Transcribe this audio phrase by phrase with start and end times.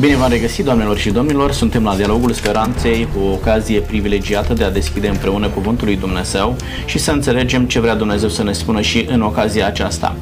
[0.00, 1.52] Bine v-am regăsit, doamnelor și domnilor!
[1.52, 6.98] Suntem la Dialogul Speranței, o ocazie privilegiată de a deschide împreună Cuvântul lui Dumnezeu și
[6.98, 10.16] să înțelegem ce vrea Dumnezeu să ne spună și în ocazia aceasta.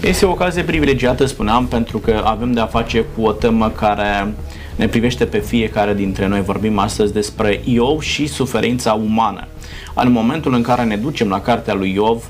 [0.00, 4.34] Este o ocazie privilegiată, spuneam, pentru că avem de a face cu o temă care
[4.76, 6.42] ne privește pe fiecare dintre noi.
[6.42, 9.46] Vorbim astăzi despre Iov și suferința umană.
[9.94, 12.24] În momentul în care ne ducem la cartea lui Iov,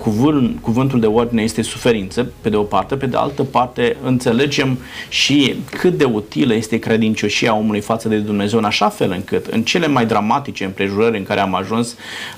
[0.00, 4.78] cuvânt, cuvântul de ordine este suferință, pe de o parte, pe de altă parte înțelegem
[5.08, 9.62] și cât de utilă este credincioșia omului față de Dumnezeu, în așa fel încât în
[9.62, 11.96] cele mai dramatice împrejurări în care am ajuns,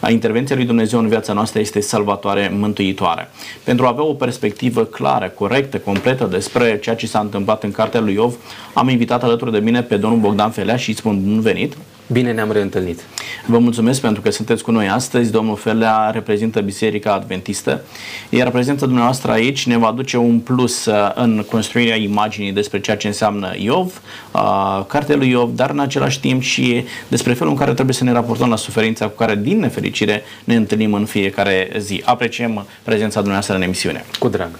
[0.09, 3.30] intervenția lui Dumnezeu în viața noastră este salvatoare, mântuitoare.
[3.64, 8.01] Pentru a avea o perspectivă clară, corectă, completă despre ceea ce s-a întâmplat în cartea
[8.01, 8.34] lui Iov,
[8.73, 11.77] am invitat alături de mine pe domnul Bogdan Felea și îi spun bun venit.
[12.07, 13.01] Bine ne-am reîntâlnit.
[13.47, 15.31] Vă mulțumesc pentru că sunteți cu noi astăzi.
[15.31, 17.83] Domnul Felea reprezintă Biserica Adventistă,
[18.29, 22.97] iar prezența dumneavoastră aici ne va aduce un plus uh, în construirea imaginii despre ceea
[22.97, 24.01] ce înseamnă Iov,
[24.33, 28.05] uh, cartea lui Iov, dar în același timp și despre felul în care trebuie să
[28.05, 32.03] ne raportăm la suferința cu care, din nefericire, ne întâlnim în fiecare zi.
[32.05, 34.05] Apreciem prezența dumneavoastră în emisiune.
[34.19, 34.50] Cu drag.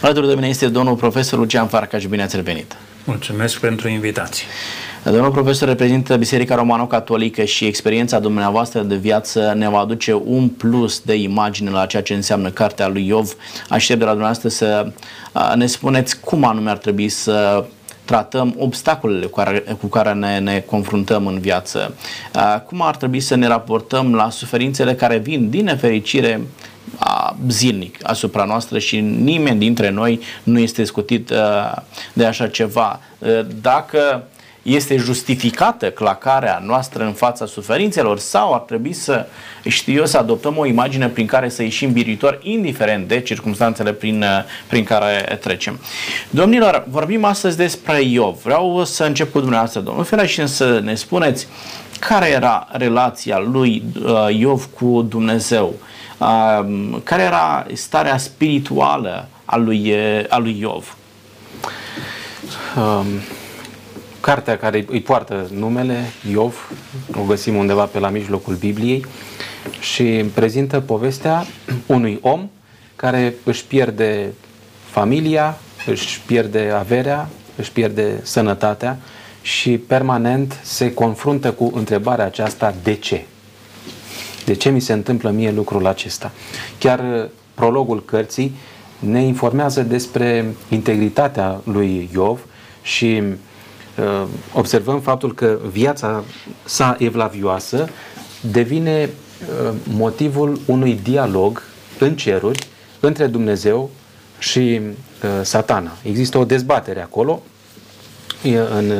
[0.00, 2.04] Alături de mine este domnul profesor Lucian Farcaș.
[2.04, 2.76] Bine ați revenit!
[3.04, 4.46] Mulțumesc pentru invitație.
[5.10, 11.00] Domnul profesor reprezintă Biserica Romano-Catolică și experiența dumneavoastră de viață ne va aduce un plus
[11.00, 13.36] de imagine la ceea ce înseamnă cartea lui Iov.
[13.68, 14.92] Aștept de la dumneavoastră să
[15.54, 17.64] ne spuneți cum anume ar trebui să
[18.04, 21.94] tratăm obstacolele cu care, cu care ne, ne confruntăm în viață,
[22.66, 26.40] cum ar trebui să ne raportăm la suferințele care vin din nefericire
[27.48, 31.32] zilnic asupra noastră și nimeni dintre noi nu este scutit
[32.12, 33.00] de așa ceva.
[33.60, 34.22] Dacă
[34.66, 39.26] este justificată clacarea noastră în fața suferințelor sau ar trebui să,
[39.66, 44.24] știu eu, să adoptăm o imagine prin care să ieșim biritor, indiferent de circunstanțele prin,
[44.66, 45.80] prin care trecem.
[46.30, 48.36] Domnilor, vorbim astăzi despre Iov.
[48.42, 51.46] Vreau să încep cu dumneavoastră, domnul Fera, și să ne spuneți
[52.00, 55.74] care era relația lui uh, Iov cu Dumnezeu,
[56.18, 56.66] uh,
[57.02, 59.94] care era starea spirituală a lui,
[60.28, 60.96] a lui Iov.
[62.76, 63.06] Um
[64.26, 66.70] cartea care îi poartă numele, Iov,
[67.14, 69.04] o găsim undeva pe la mijlocul Bibliei
[69.80, 71.46] și prezintă povestea
[71.86, 72.48] unui om
[72.96, 74.32] care își pierde
[74.90, 78.98] familia, își pierde averea, își pierde sănătatea
[79.42, 83.24] și permanent se confruntă cu întrebarea aceasta de ce?
[84.44, 86.32] De ce mi se întâmplă mie lucrul acesta?
[86.78, 88.54] Chiar uh, prologul cărții
[88.98, 92.40] ne informează despre integritatea lui Iov
[92.82, 93.34] și Uh,
[94.52, 96.24] observăm faptul că viața
[96.64, 97.88] sa evlavioasă
[98.40, 101.62] devine uh, motivul unui dialog
[101.98, 102.66] în ceruri
[103.00, 103.90] între Dumnezeu
[104.38, 105.90] și uh, satana.
[106.02, 107.42] Există o dezbatere acolo.
[108.76, 108.92] În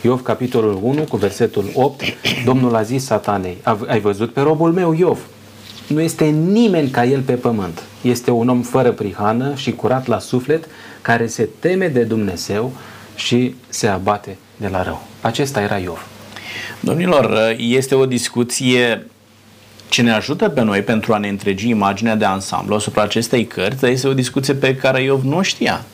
[0.00, 2.02] Iov, capitolul 1, cu versetul 8,
[2.44, 5.18] Domnul a zis satanei, ai văzut pe robul meu Iov?
[5.86, 7.82] Nu este nimeni ca el pe pământ.
[8.02, 10.64] Este un om fără prihană și curat la suflet,
[11.02, 12.72] care se teme de Dumnezeu
[13.14, 15.06] și se abate de la rău.
[15.20, 16.06] Acesta era Iov.
[16.80, 19.06] Domnilor, este o discuție
[19.88, 23.86] ce ne ajută pe noi pentru a ne întregi imaginea de ansamblu asupra acestei cărți,
[23.86, 25.84] este o discuție pe care Iov nu știa.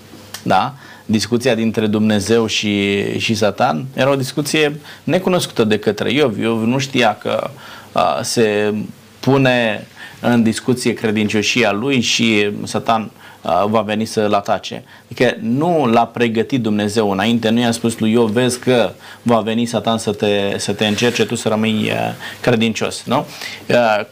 [0.42, 0.74] Da?
[1.06, 6.38] Discuția dintre Dumnezeu și, și Satan era o discuție necunoscută de către Iov.
[6.38, 7.50] Iov nu știa că
[7.92, 8.74] a, se
[9.20, 9.86] pune
[10.20, 13.10] în discuție credincioșia lui și Satan
[13.42, 14.84] va veni să-l atace.
[15.04, 18.90] Adică nu l-a pregătit Dumnezeu înainte, nu i-a spus lui Iov, vezi că
[19.22, 21.92] va veni Satan să te, să te încerce, tu să rămâi
[22.40, 23.02] credincios.
[23.04, 23.26] Nu?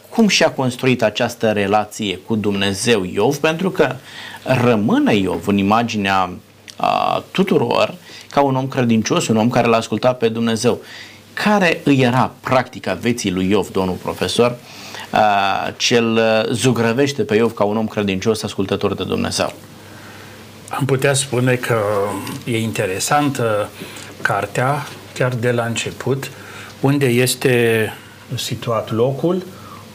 [0.09, 3.37] Cum și-a construit această relație cu Dumnezeu Iov?
[3.37, 3.97] Pentru că
[4.43, 6.31] rămâne Iov în imaginea
[7.31, 7.95] tuturor
[8.31, 10.81] ca un om credincios, un om care l-a ascultat pe Dumnezeu.
[11.33, 14.57] Care îi era practica vieții lui Iov, domnul profesor,
[15.77, 16.21] cel
[16.53, 19.53] zugrăvește pe Iov ca un om credincios, ascultător de Dumnezeu.
[20.69, 21.79] Am putea spune că
[22.45, 23.69] e interesantă
[24.23, 26.31] cartea, chiar de la început,
[26.81, 27.93] unde este
[28.35, 29.43] situat locul,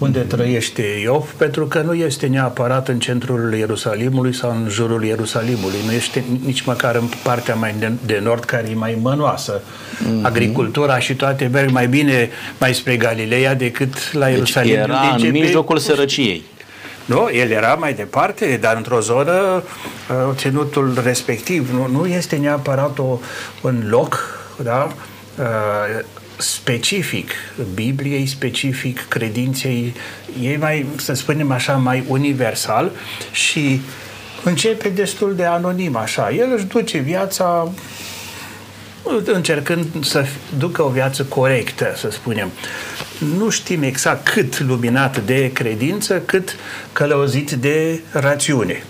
[0.01, 5.77] unde trăiește Iov, pentru că nu este neapărat în centrul Ierusalimului sau în jurul Ierusalimului,
[5.85, 9.61] nu este nici măcar în partea mai de, de nord, care e mai mănoasă.
[9.61, 10.21] Mm-hmm.
[10.21, 14.73] Agricultura și toate merg mai bine mai spre Galileea decât la deci Ierusalim.
[14.73, 16.43] Deci era în mijlocul sărăciei.
[17.05, 22.99] Nu, el era mai departe, dar într-o zonă, uh, ținutul respectiv nu, nu este neapărat
[22.99, 23.19] o,
[23.61, 24.91] un loc, da?
[26.41, 27.31] Uh, specific
[27.73, 29.93] Bibliei, specific credinței,
[30.41, 32.91] e mai, să spunem așa, mai universal
[33.31, 33.81] și
[34.43, 36.31] începe destul de anonim așa.
[36.31, 37.71] El își duce viața
[39.25, 40.25] încercând să
[40.57, 42.49] ducă o viață corectă, să spunem.
[43.37, 46.55] Nu știm exact cât luminat de credință, cât
[46.93, 48.83] călăuzit de rațiune.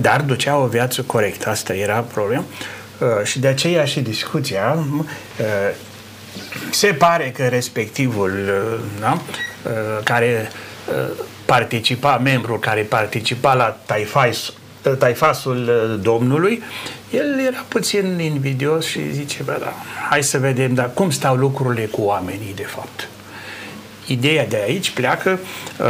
[0.00, 1.48] Dar ducea o viață corectă.
[1.48, 2.44] Asta era problema.
[2.98, 5.06] Uh, și de aceea și discuția uh,
[6.70, 9.20] se pare că respectivul uh, da,
[10.04, 10.50] care
[11.44, 14.52] participa, membrul care participa la taifas,
[14.98, 16.62] taifasul Domnului,
[17.10, 19.72] el era puțin invidios și zice, bă, da,
[20.10, 23.08] hai să vedem, dar cum stau lucrurile cu oamenii, de fapt.
[24.06, 25.38] Ideea de aici pleacă,
[25.78, 25.86] uh,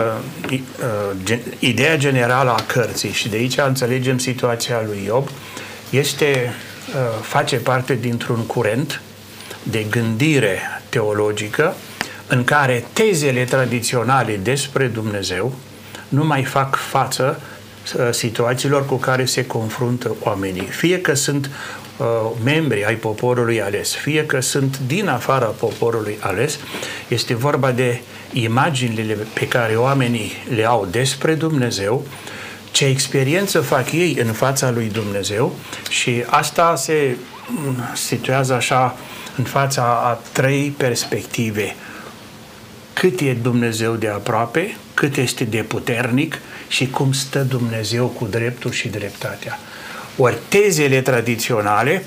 [0.50, 0.58] uh,
[1.24, 5.28] gen, ideea generală a cărții și de aici înțelegem situația lui Iob,
[5.90, 6.52] este,
[6.88, 9.00] uh, face parte dintr-un curent
[9.70, 10.58] de gândire
[10.88, 11.74] teologică
[12.26, 15.54] în care tezele tradiționale despre Dumnezeu
[16.08, 17.40] nu mai fac față
[17.96, 20.66] uh, situațiilor cu care se confruntă oamenii.
[20.66, 21.50] Fie că sunt
[21.96, 22.06] uh,
[22.44, 26.58] membri ai poporului ales, fie că sunt din afara poporului ales,
[27.08, 28.00] este vorba de
[28.32, 32.06] imaginile pe care oamenii le au despre Dumnezeu,
[32.70, 35.54] ce experiență fac ei în fața lui Dumnezeu
[35.88, 37.16] și asta se
[37.48, 38.96] mm, situează așa
[39.36, 41.74] în fața a trei perspective
[42.92, 46.38] cât e Dumnezeu de aproape, cât este de puternic
[46.68, 49.58] și cum stă Dumnezeu cu dreptul și dreptatea.
[50.16, 52.04] Ori tezele tradiționale,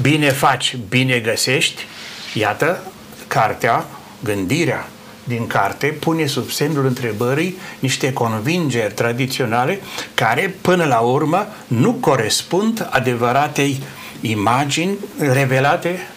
[0.00, 1.86] bine faci, bine găsești,
[2.34, 2.82] iată,
[3.26, 3.86] cartea,
[4.24, 4.88] gândirea
[5.24, 9.80] din carte pune sub semnul întrebării niște convingeri tradiționale
[10.14, 13.82] care, până la urmă, nu corespund adevăratei
[14.20, 16.15] imagini revelate Uh,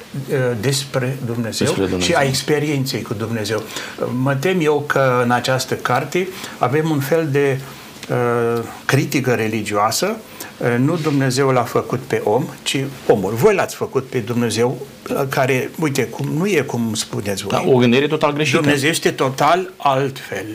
[0.59, 3.63] despre Dumnezeu, despre Dumnezeu și a experienței cu Dumnezeu.
[4.13, 6.27] Mă tem eu că în această carte
[6.57, 7.59] avem un fel de
[8.09, 12.77] uh, critică religioasă Eh, nu Dumnezeu l-a făcut pe om, ci
[13.07, 13.33] omul.
[13.33, 14.77] Voi l-ați făcut pe Dumnezeu,
[15.09, 17.51] eh, care, uite, cum, nu e cum spuneți voi.
[17.51, 18.57] Da, o gândire total greșită.
[18.57, 20.45] Dumnezeu este total altfel.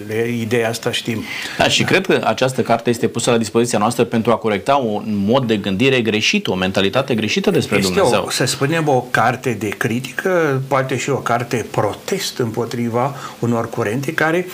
[0.41, 1.23] Ideea asta știm.
[1.59, 1.87] Da, și da.
[1.89, 5.57] cred că această carte este pusă la dispoziția noastră pentru a corecta un mod de
[5.57, 8.25] gândire greșit, o mentalitate greșită despre este Dumnezeu.
[8.27, 14.15] O, să spunem o carte de critică, poate și o carte protest împotriva unor curente
[14.15, 14.47] care,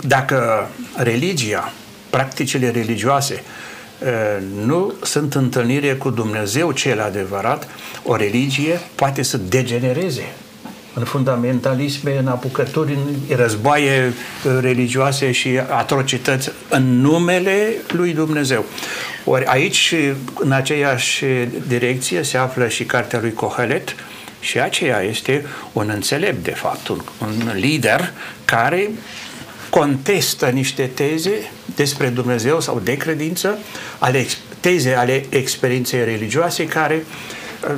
[0.00, 1.72] dacă religia,
[2.10, 3.42] practicile religioase,
[4.64, 7.68] nu sunt întâlnire cu Dumnezeu cel adevărat,
[8.02, 10.32] o religie poate să degenereze
[10.94, 12.92] în fundamentalisme, în apucături,
[13.28, 14.12] în războaie
[14.60, 18.64] religioase și atrocități în numele lui Dumnezeu.
[19.24, 19.94] Ori aici,
[20.34, 21.24] în aceeași
[21.66, 23.94] direcție, se află și cartea lui Cohelet,
[24.40, 28.12] și aceea este un înțelept, de fapt, un, un lider
[28.44, 28.90] care
[29.70, 33.58] contestă niște teze despre Dumnezeu sau de credință,
[33.98, 34.26] ale,
[34.60, 37.04] teze ale experienței religioase care
[37.68, 37.74] uh,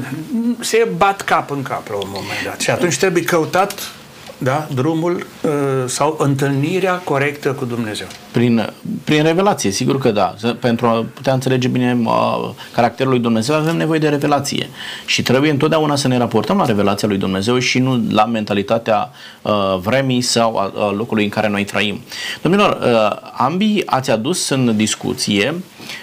[0.61, 2.61] se bat cap în cap la un moment dat.
[2.61, 3.96] Și atunci trebuie căutat
[4.39, 5.51] da, drumul uh,
[5.87, 8.07] sau întâlnirea corectă cu Dumnezeu.
[8.31, 8.73] Prin,
[9.05, 10.35] prin revelație, sigur că da.
[10.61, 14.69] Pentru a putea înțelege bine uh, caracterul lui Dumnezeu avem nevoie de revelație.
[15.07, 19.11] Și trebuie întotdeauna să ne raportăm la revelația lui Dumnezeu și nu la mentalitatea
[19.43, 22.01] uh, vremii sau a, a locului în care noi trăim.
[22.43, 25.55] Domnilor, uh, ambii ați adus în discuție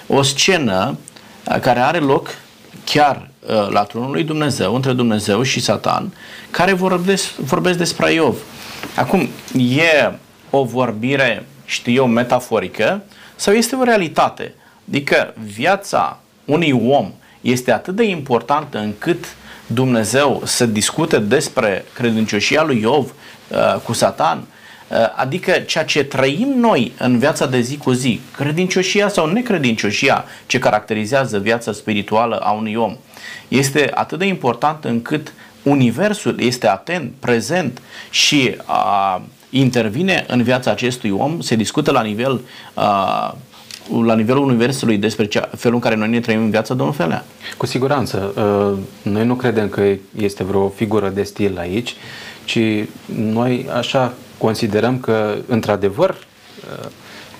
[0.08, 0.98] o scenă
[1.48, 2.30] uh, care are loc
[2.84, 3.33] chiar uh,
[3.70, 6.14] la tronul lui Dumnezeu, între Dumnezeu și Satan,
[6.52, 8.38] care vorbesc, vorbesc despre Iov.
[8.96, 9.30] Acum,
[9.78, 10.12] e
[10.50, 13.02] o vorbire, știu eu, metaforică
[13.36, 14.54] sau este o realitate?
[14.90, 19.26] Adică viața unui om este atât de importantă încât
[19.68, 23.14] Dumnezeu să discute despre credincioșia lui Iov
[23.48, 28.20] uh, cu Satan, uh, adică ceea ce trăim noi în viața de zi cu zi,
[28.36, 32.98] credincioșia sau necredincioșia ce caracterizează viața spirituală a unui om,
[33.58, 35.34] este atât de important încât
[35.64, 42.42] Universul este atent, prezent și a, intervine în viața acestui om, se discută la nivel
[42.74, 43.38] a,
[44.06, 47.26] la nivelul Universului despre cea, felul în care noi ne trăim în viața, domnul Felea?
[47.58, 48.34] Cu siguranță.
[49.02, 49.82] Noi nu credem că
[50.18, 51.96] este vreo figură de stil aici,
[52.46, 52.60] ci
[53.16, 56.18] noi așa considerăm că, într-adevăr,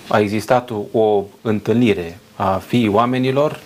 [0.08, 3.60] a existat o întâlnire a fiii oamenilor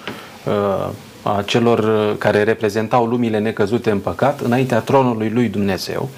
[1.36, 6.10] a celor uh, care reprezentau lumile necăzute în păcat înaintea tronului lui Dumnezeu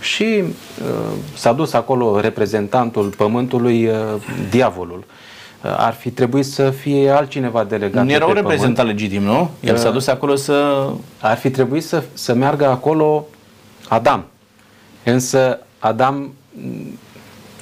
[0.00, 0.46] și uh,
[1.34, 3.94] s-a dus acolo reprezentantul pământului, uh,
[4.50, 5.04] diavolul.
[5.64, 8.04] Uh, ar fi trebuit să fie altcineva delegat.
[8.04, 9.50] Nu era un reprezentant legitim, nu?
[9.60, 10.88] El uh, s-a dus acolo să...
[11.20, 13.26] Ar fi trebuit să, să meargă acolo
[13.88, 14.24] Adam.
[15.04, 16.98] Însă Adam mm,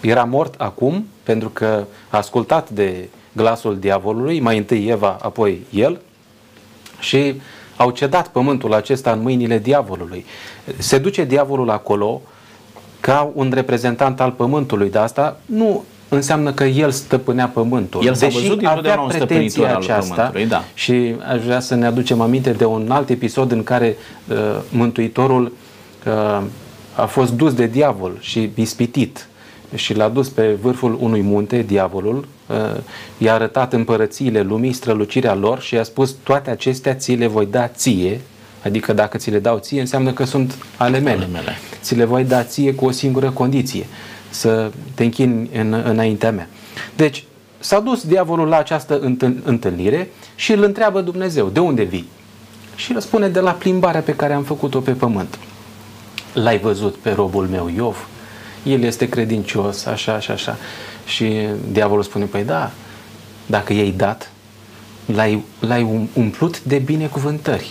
[0.00, 6.00] era mort acum pentru că a ascultat de glasul diavolului, mai întâi Eva, apoi el,
[6.98, 7.40] și
[7.76, 10.24] au cedat pământul acesta în mâinile diavolului.
[10.78, 12.20] Se duce diavolul acolo
[13.00, 18.04] ca un reprezentant al pământului, dar asta nu înseamnă că el stăpânea pământul.
[18.04, 20.64] El s-a Deși văzut avea un pretenția al aceasta pământului, da.
[20.74, 23.96] și aș vrea să ne aducem aminte de un alt episod în care
[24.28, 24.36] uh,
[24.70, 25.52] Mântuitorul
[26.06, 26.42] uh,
[26.94, 29.27] a fost dus de diavol și ispitit
[29.74, 32.56] și l-a dus pe vârful unui munte, diavolul, uh,
[33.18, 37.68] i-a arătat împărățiile lumii, strălucirea lor și i-a spus toate acestea ți le voi da
[37.68, 38.20] ție,
[38.64, 41.16] adică dacă ți le dau ție înseamnă că sunt ale mele.
[41.16, 41.56] Ale mele.
[41.82, 43.86] Ți le voi da ție cu o singură condiție,
[44.30, 46.48] să te închini în, înaintea mea.
[46.96, 47.24] Deci
[47.58, 52.08] s-a dus diavolul la această întâlnire și îl întreabă Dumnezeu, de unde vii?
[52.74, 55.38] Și răspunde de la plimbarea pe care am făcut-o pe pământ.
[56.32, 58.06] L-ai văzut pe robul meu Iov?
[58.68, 60.56] El este credincios, așa și așa.
[61.06, 62.70] Și diavolul spune, păi da,
[63.46, 64.32] dacă i-ai dat,
[65.06, 67.70] l-ai, l-ai um, umplut de binecuvântări.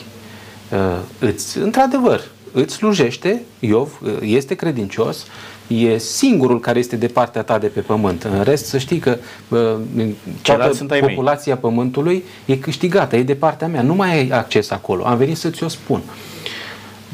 [0.71, 5.25] Uh, îți, într-adevăr, îți slujește, Iov uh, este credincios,
[5.67, 8.23] e singurul care este de partea ta de pe pământ.
[8.23, 10.07] În rest, să știi că uh,
[10.41, 11.61] toată populația mei.
[11.61, 13.81] pământului e câștigată, e de partea mea.
[13.81, 15.05] Nu mai ai acces acolo.
[15.05, 16.01] Am venit să ți-o spun.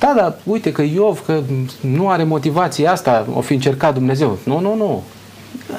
[0.03, 1.41] Da, dar uite că Iov că
[1.81, 4.37] nu are motivație asta, o fi încercat Dumnezeu.
[4.43, 5.03] Nu, nu, nu.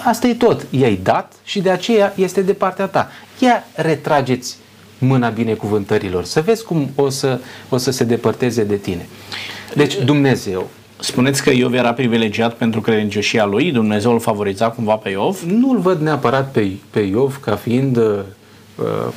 [0.05, 0.67] Asta e tot.
[0.71, 3.11] I-ai dat și de aceea este de partea ta.
[3.39, 4.57] Ia retrageți
[4.99, 6.25] mâna binecuvântărilor.
[6.25, 9.07] Să vezi cum o să, o să se depărteze de tine.
[9.75, 10.69] Deci Dumnezeu
[11.01, 13.73] Spuneți că Iov era privilegiat pentru credincioșia lui?
[13.73, 15.43] Dumnezeu îl favoriza cumva pe Iov?
[15.47, 18.19] Nu-l văd neapărat pe, pe Iov ca fiind uh,
[18.75, 19.13] uh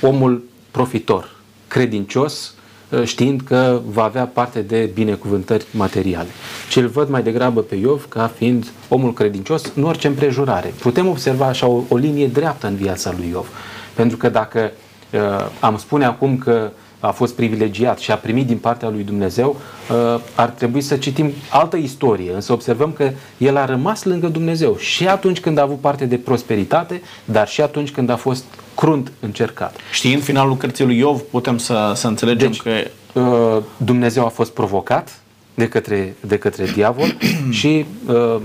[0.00, 1.36] omul profitor,
[1.68, 2.63] credincios, uh,
[3.04, 6.28] știind că va avea parte de binecuvântări materiale.
[6.70, 10.74] Ce îl văd mai degrabă pe Iov ca fiind omul credincios în orice împrejurare.
[10.80, 13.48] Putem observa așa o, o linie dreaptă în viața lui Iov.
[13.94, 14.70] Pentru că dacă
[15.12, 15.20] uh,
[15.60, 19.56] am spune acum că a fost privilegiat și a primit din partea lui Dumnezeu,
[19.90, 24.76] uh, ar trebui să citim altă istorie, însă observăm că el a rămas lângă Dumnezeu
[24.76, 29.12] și atunci când a avut parte de prosperitate, dar și atunci când a fost crunt
[29.20, 29.76] încercat.
[29.92, 32.70] Știind finalul cărții lui Iov, putem să, să înțelegem deci, că...
[33.12, 35.18] Uh, Dumnezeu a fost provocat
[35.54, 37.16] de către, de către diavol
[37.58, 38.40] și uh,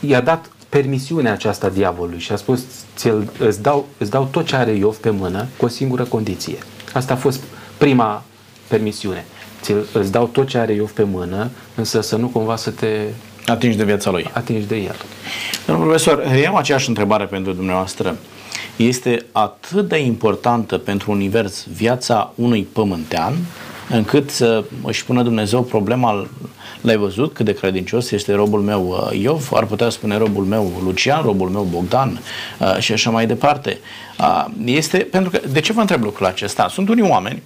[0.00, 2.64] i-a dat permisiunea aceasta diavolului și a spus
[3.38, 6.58] îți dau, îți dau tot ce are Iov pe mână cu o singură condiție.
[6.92, 7.42] Asta a fost
[7.78, 8.22] prima
[8.68, 9.24] permisiune.
[9.62, 12.88] ți îți dau tot ce are Iov pe mână, însă să nu cumva să te
[13.46, 14.30] atingi de viața lui.
[14.32, 14.96] Atingi de el.
[15.66, 18.16] Domnul profesor, reiau aceeași întrebare pentru dumneavoastră.
[18.82, 23.34] Este atât de importantă pentru univers viața unui pământean,
[23.90, 26.28] încât să își pună Dumnezeu problema
[26.80, 30.72] L-ai văzut cât de credincios este robul meu uh, Iov, ar putea spune robul meu
[30.84, 32.20] Lucian, robul meu Bogdan
[32.58, 33.78] uh, și așa mai departe.
[34.18, 36.68] Uh, este pentru că, de ce vă întreb lucrul acesta?
[36.68, 37.42] Sunt unii oameni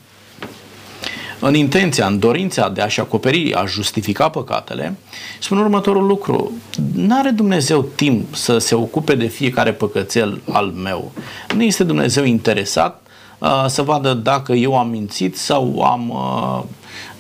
[1.47, 4.97] în intenția, în dorința de a-și acoperi, a justifica păcatele,
[5.41, 6.53] spun următorul lucru.
[6.95, 11.13] N-are Dumnezeu timp să se ocupe de fiecare păcățel al meu.
[11.55, 13.07] Nu este Dumnezeu interesat
[13.39, 16.63] uh, să vadă dacă eu am mințit sau am uh,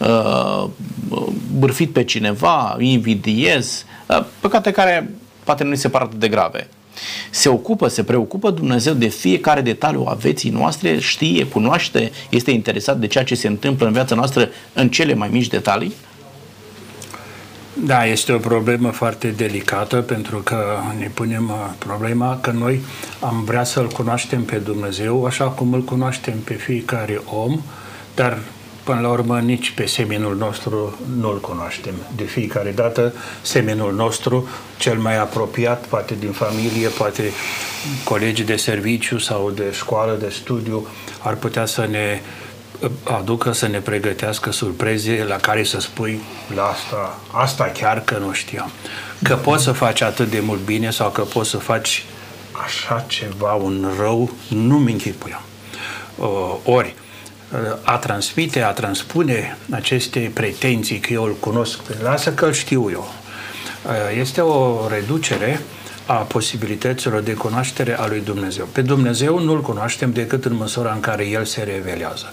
[0.08, 0.68] uh,
[1.58, 5.14] bârfit pe cineva, invidiez, uh, păcate care
[5.44, 6.68] poate nu se pare atât de grave.
[7.30, 12.98] Se ocupă, se preocupă Dumnezeu de fiecare detaliu a vieții noastre, știe, cunoaște, este interesat
[12.98, 15.92] de ceea ce se întâmplă în viața noastră în cele mai mici detalii?
[17.76, 20.64] Da, este o problemă foarte delicată pentru că
[20.98, 22.80] ne punem uh, problema că noi
[23.20, 27.60] am vrea să-L cunoaștem pe Dumnezeu așa cum îl cunoaștem pe fiecare om,
[28.14, 28.38] dar
[28.84, 31.94] Până la urmă, nici pe seminul nostru nu-l cunoaștem.
[32.16, 33.12] De fiecare dată,
[33.42, 34.48] seminul nostru,
[34.78, 37.22] cel mai apropiat, poate din familie, poate
[38.04, 40.86] colegi de serviciu sau de școală, de studiu,
[41.18, 42.20] ar putea să ne
[43.02, 46.20] aducă să ne pregătească surprize la care să spui
[46.54, 48.70] la asta, asta chiar că nu știam.
[49.22, 52.04] Că poți să faci atât de mult bine sau că poți să faci
[52.64, 55.42] așa ceva, un rău, nu-mi închipuiam.
[56.64, 56.94] Ori,
[57.82, 63.12] a transmite, a transpune aceste pretenții că eu îl cunosc, lasă că îl știu eu.
[64.18, 65.60] Este o reducere
[66.06, 68.68] a posibilităților de cunoaștere a lui Dumnezeu.
[68.72, 72.32] Pe Dumnezeu nu-L cunoaștem decât în măsura în care El se revelează.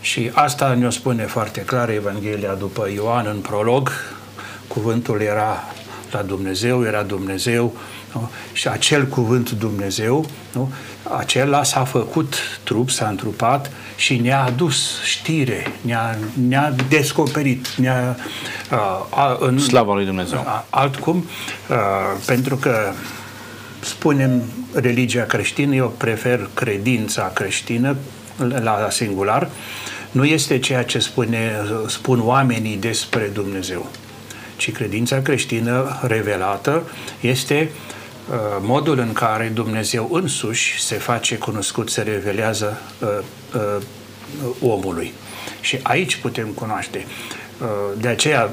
[0.00, 3.90] Și asta ne-o spune foarte clar Evanghelia după Ioan în prolog.
[4.66, 5.64] Cuvântul era
[6.10, 7.76] la Dumnezeu, era Dumnezeu
[8.14, 8.30] nu?
[8.52, 10.72] și acel cuvânt Dumnezeu, nu?
[11.16, 16.18] acela s-a făcut trup, s-a întrupat și ne-a adus știre, ne-a,
[16.48, 18.16] ne-a descoperit, ne-a...
[19.10, 20.38] Uh, în, Slava lui Dumnezeu.
[20.38, 21.76] Uh, altcum, uh,
[22.26, 22.92] pentru că
[23.80, 24.42] spunem
[24.72, 27.96] religia creștină, eu prefer credința creștină
[28.62, 29.48] la singular,
[30.10, 31.52] nu este ceea ce spune,
[31.86, 33.90] spun oamenii despre Dumnezeu,
[34.56, 36.82] ci credința creștină revelată
[37.20, 37.93] este uh,
[38.60, 43.08] modul în care Dumnezeu însuși se face cunoscut, se revelează uh,
[43.54, 43.82] uh,
[44.60, 45.12] omului.
[45.60, 47.06] Și aici putem cunoaște.
[47.60, 47.68] Uh,
[48.00, 48.50] de aceea,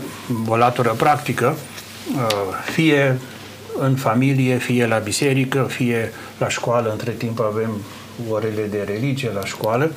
[0.48, 1.58] o latură practică,
[2.16, 2.30] uh,
[2.72, 3.20] fie
[3.80, 7.82] în familie, fie la biserică, fie la școală, între timp avem
[8.30, 9.92] orele de religie la școală,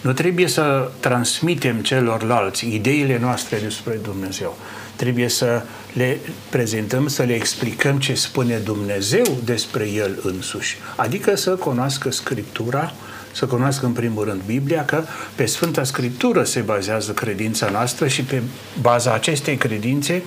[0.00, 4.56] nu trebuie să transmitem celorlalți ideile noastre despre Dumnezeu.
[4.96, 5.62] Trebuie să
[5.96, 6.18] le
[6.50, 10.76] prezentăm, să le explicăm ce spune Dumnezeu despre El însuși.
[10.96, 12.92] Adică să cunoască Scriptura,
[13.32, 15.02] să cunoască în primul rând Biblia, că
[15.34, 18.42] pe Sfânta Scriptură se bazează credința noastră și pe
[18.80, 20.22] baza acestei credințe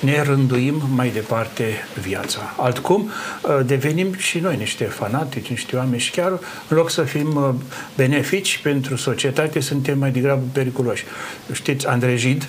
[0.00, 1.64] ne rânduim mai departe
[2.00, 2.54] viața.
[2.56, 3.10] Altcum,
[3.44, 6.30] ă, devenim și noi niște fanatici, niște oameni și chiar
[6.68, 7.54] în loc să fim ă,
[7.96, 11.04] benefici pentru societate, suntem mai degrabă periculoși.
[11.52, 12.48] Știți, Andrej Gid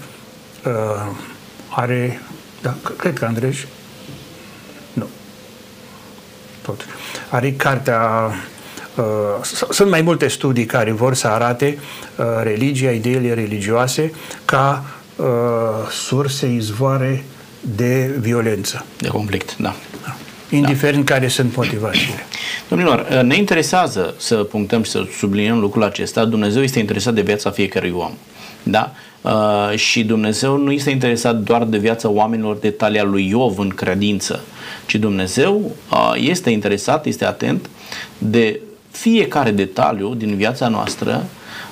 [0.66, 1.16] ă,
[1.70, 2.22] are,
[2.66, 3.68] da, cred că Andrej,
[4.94, 5.08] nu,
[6.62, 6.86] tot,
[7.30, 8.32] are cartea
[8.96, 9.04] Uh,
[9.70, 11.78] sunt mai multe studii care vor să arate
[12.16, 14.12] uh, religia, ideile religioase
[14.46, 15.26] ca uh,
[15.92, 17.24] surse izvoare
[17.62, 18.86] de violență.
[18.98, 19.76] De conflict, da.
[20.04, 20.16] da.
[20.50, 21.14] Indiferent da.
[21.14, 22.26] care sunt motivațiile.
[22.70, 26.26] Domnilor, ne interesează să punctăm și să subliniem lucrul acesta.
[26.26, 28.12] Dumnezeu este interesat de viața fiecărui om.
[28.68, 28.92] Da?
[29.22, 33.70] Uh, și Dumnezeu nu este interesat doar de viața oamenilor de talia lui Iov în
[33.70, 34.44] credință,
[34.86, 37.70] ci Dumnezeu uh, este interesat, este atent
[38.18, 38.60] de
[38.92, 41.26] fiecare detaliu din viața noastră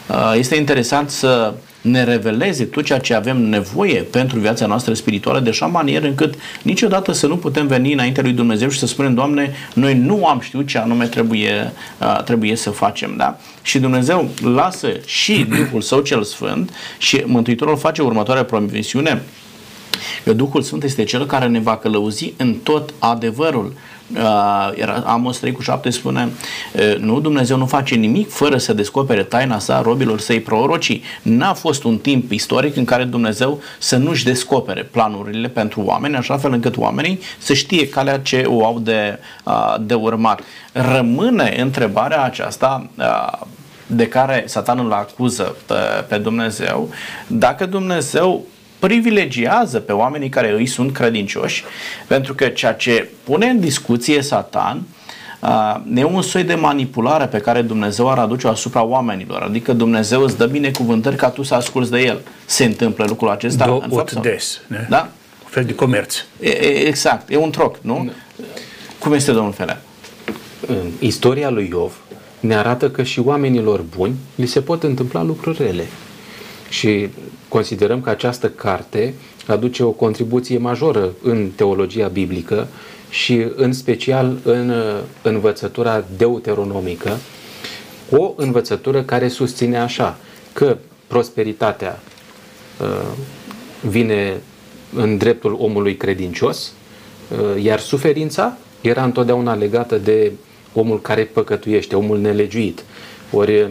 [0.10, 5.40] uh, este interesant să ne reveleze tot ceea ce avem nevoie pentru viața noastră spirituală
[5.40, 9.14] de așa manieră încât niciodată să nu putem veni înaintea lui Dumnezeu și să spunem,
[9.14, 13.14] Doamne, noi nu am știut ce anume trebuie, uh, trebuie să facem.
[13.18, 13.38] Da?
[13.62, 19.22] Și Dumnezeu lasă și Duhul Său cel Sfânt și Mântuitorul face următoarea promisiune
[20.24, 23.74] că Duhul Sfânt este Cel care ne va călăuzi în tot adevărul
[24.16, 26.30] uh, era, Amos 3 cu 7 spune
[26.74, 31.04] uh, nu, Dumnezeu nu face nimic fără să descopere taina sa robilor săi prorocii.
[31.22, 36.38] N-a fost un timp istoric în care Dumnezeu să nu-și descopere planurile pentru oameni, așa
[36.38, 40.42] fel încât oamenii să știe calea ce o au de, uh, de urmat.
[40.72, 43.40] Rămâne întrebarea aceasta uh,
[43.88, 45.76] de care satan îl acuză pe,
[46.08, 46.90] pe Dumnezeu,
[47.28, 48.46] dacă Dumnezeu
[48.88, 51.64] privilegiază pe oamenii care îi sunt credincioși,
[52.08, 54.84] pentru că ceea ce pune în discuție Satan
[55.42, 59.42] uh, e un soi de manipulare pe care Dumnezeu ar aduce asupra oamenilor.
[59.42, 62.22] Adică Dumnezeu îți dă binecuvântări ca tu să asculți de El.
[62.46, 63.66] Se întâmplă lucrul acesta?
[63.66, 64.62] Do- în fapt, des.
[64.68, 64.88] Ne?
[64.90, 65.10] Da?
[65.44, 66.16] Un fel de comerț.
[66.40, 66.50] E,
[66.88, 67.30] exact.
[67.30, 68.04] E un troc, nu?
[68.06, 68.44] Da.
[69.00, 69.82] Cum este, domnul Fele?
[71.00, 71.94] Istoria lui Iov
[72.40, 75.86] ne arată că și oamenilor buni li se pot întâmpla lucruri rele.
[76.74, 77.10] Și
[77.48, 79.14] considerăm că această carte
[79.48, 82.68] aduce o contribuție majoră în teologia biblică
[83.10, 87.18] și în special în uh, învățătura deuteronomică,
[88.12, 90.18] o învățătură care susține așa
[90.54, 92.00] că prosperitatea
[92.82, 93.18] uh,
[93.90, 94.42] vine
[94.96, 96.74] în dreptul omului credincios,
[97.32, 100.32] uh, iar suferința era întotdeauna legată de
[100.74, 102.84] omul care păcătuiește, omul nelegiuit.
[103.32, 103.70] Ori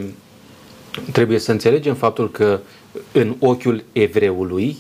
[1.13, 2.61] trebuie să înțelegem faptul că
[3.13, 4.77] în ochiul evreului,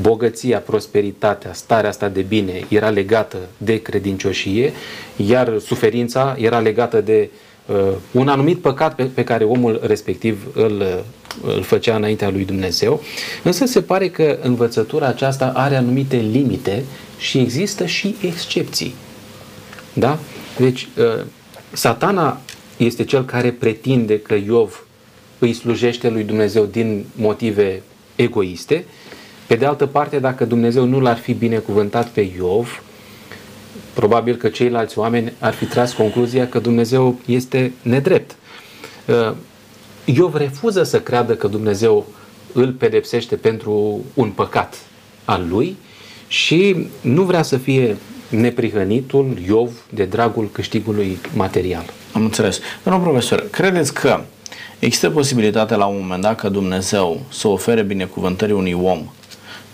[0.00, 4.72] bogăția, prosperitatea, starea asta de bine era legată de credincioșie,
[5.16, 7.30] iar suferința era legată de
[7.66, 11.04] uh, un anumit păcat pe, pe care omul respectiv îl,
[11.42, 13.02] îl făcea înaintea lui Dumnezeu.
[13.42, 16.84] Însă se pare că învățătura aceasta are anumite limite
[17.18, 18.94] și există și excepții.
[19.92, 20.18] Da?
[20.58, 21.24] Deci, uh,
[21.72, 22.40] satana
[22.76, 24.85] este cel care pretinde că Iov
[25.38, 27.82] îi slujește lui Dumnezeu din motive
[28.16, 28.84] egoiste.
[29.46, 32.82] Pe de altă parte, dacă Dumnezeu nu l-ar fi binecuvântat pe Iov,
[33.94, 38.36] probabil că ceilalți oameni ar fi tras concluzia că Dumnezeu este nedrept.
[39.06, 39.32] Uh,
[40.04, 42.06] Iov refuză să creadă că Dumnezeu
[42.52, 44.78] îl pedepsește pentru un păcat
[45.24, 45.76] al lui
[46.28, 47.96] și nu vrea să fie
[48.28, 51.84] neprihănitul Iov de dragul câștigului material.
[52.12, 52.60] Am înțeles.
[52.82, 54.20] Domnul profesor, credeți că
[54.78, 59.10] Există posibilitatea la un moment dat ca Dumnezeu să ofere binecuvântări unui om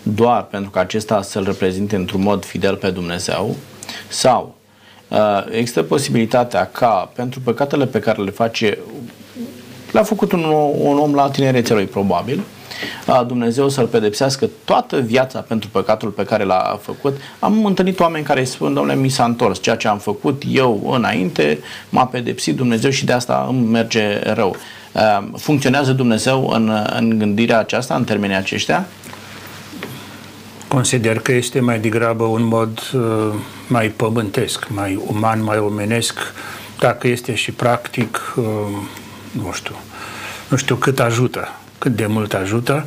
[0.03, 3.55] doar pentru că acesta să-l reprezinte într-un mod fidel pe Dumnezeu?
[4.07, 4.55] Sau
[5.07, 8.77] uh, există posibilitatea ca pentru păcatele pe care le face
[9.91, 10.43] le-a făcut un,
[10.77, 12.41] un om la tinerețea lui probabil
[13.27, 17.17] Dumnezeu să-l pedepsească toată viața pentru păcatul pe care l-a făcut.
[17.39, 20.91] Am întâlnit oameni care îi spun, domnule, mi s-a întors ceea ce am făcut eu
[20.95, 21.59] înainte,
[21.89, 24.55] m-a pedepsit Dumnezeu și de asta îmi merge rău.
[25.37, 28.87] Funcționează Dumnezeu în, în gândirea aceasta, în termenii aceștia?
[30.67, 33.33] Consider că este mai degrabă un mod uh,
[33.67, 36.19] mai pământesc, mai uman, mai omenesc,
[36.79, 38.43] dacă este și practic, uh,
[39.31, 39.75] nu știu,
[40.47, 41.47] nu știu cât ajută,
[41.83, 42.85] cât de mult ajută.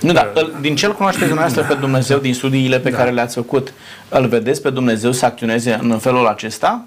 [0.00, 2.96] Nu, da, din ce îl cunoașteți dumneavoastră da, pe Dumnezeu, da, din studiile pe da.
[2.96, 3.72] care le-ați făcut,
[4.08, 6.84] îl vedeți pe Dumnezeu să acționeze în felul acesta?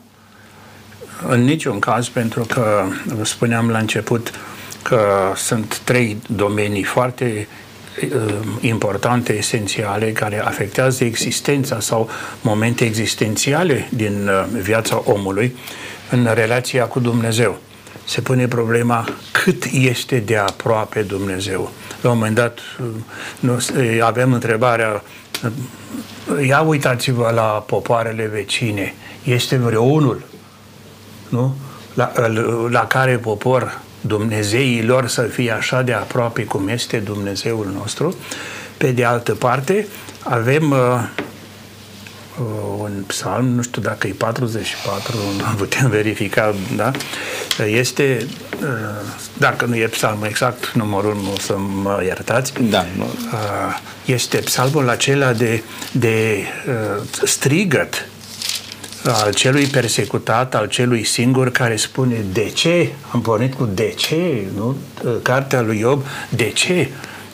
[1.27, 2.83] În niciun caz, pentru că
[3.21, 4.31] spuneam la început
[4.83, 4.99] că
[5.35, 7.47] sunt trei domenii foarte
[8.03, 12.09] Uh, importante, esențiale, care afectează existența sau
[12.41, 15.55] momente existențiale din uh, viața omului
[16.09, 17.57] în relația cu Dumnezeu.
[18.09, 21.71] Se pune problema cât este de aproape Dumnezeu.
[22.01, 22.87] La un moment dat uh,
[23.39, 23.59] nu,
[24.01, 25.03] avem întrebarea
[26.47, 28.93] ia uitați-vă la popoarele vecine.
[29.23, 30.21] Este vreunul
[31.29, 31.55] nu?
[31.93, 32.11] La,
[32.69, 38.15] la care popor Dumnezeii lor să fie așa de aproape cum este Dumnezeul nostru.
[38.77, 39.87] Pe de altă parte,
[40.23, 41.03] avem uh, uh,
[42.77, 46.91] un psalm, nu știu dacă e 44, nu putem verifica, da?
[47.65, 48.27] Este,
[48.61, 48.67] uh,
[49.37, 53.03] dacă nu e psalmul exact, numărul nu să mă iertați, da, nu.
[53.03, 58.07] Uh, este psalmul acela de, de uh, strigăt
[59.03, 64.43] al celui persecutat, al celui singur care spune de ce, am pornit cu de ce,
[64.55, 64.77] nu?
[65.21, 66.89] Cartea lui Iob, de ce?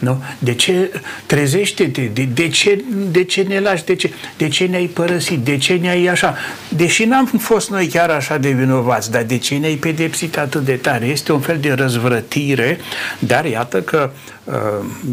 [0.06, 0.24] Nu?
[0.39, 0.91] De ce
[1.26, 2.02] trezește-te?
[2.02, 3.86] De, de, ce, de ce ne lași?
[3.86, 5.39] De ce, de ce ne-ai părăsit?
[5.39, 6.36] De ce ne-ai așa?
[6.70, 10.74] Deși n-am fost noi chiar așa de vinovați, dar de ce ne-ai pedepsit atât de
[10.74, 11.06] tare?
[11.06, 12.78] Este un fel de răzvrătire,
[13.20, 14.12] dar iată că
[14.44, 14.54] uh,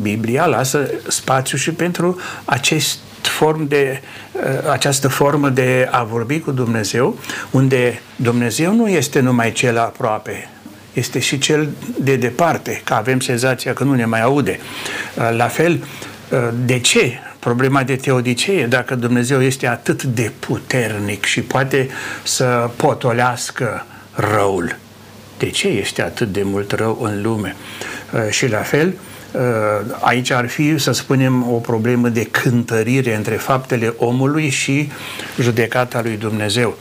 [0.02, 4.02] Biblia lasă spațiu și pentru acest form de,
[4.32, 7.18] uh, această formă de a vorbi cu Dumnezeu,
[7.50, 10.50] unde Dumnezeu nu este numai cel aproape,
[10.92, 11.68] este și cel
[12.00, 14.58] de departe, că avem senzația că nu ne mai aude.
[15.14, 15.84] Uh, la fel,
[16.30, 17.18] uh, de ce?
[17.38, 21.88] Problema de teodicee, dacă Dumnezeu este atât de puternic și poate
[22.22, 24.76] să potolească răul,
[25.38, 27.56] de ce este atât de mult rău în lume?
[28.30, 28.94] Și la fel,
[29.32, 29.40] Uh,
[30.00, 34.90] aici ar fi, să spunem, o problemă de cântărire între faptele omului și
[35.40, 36.78] judecata lui Dumnezeu.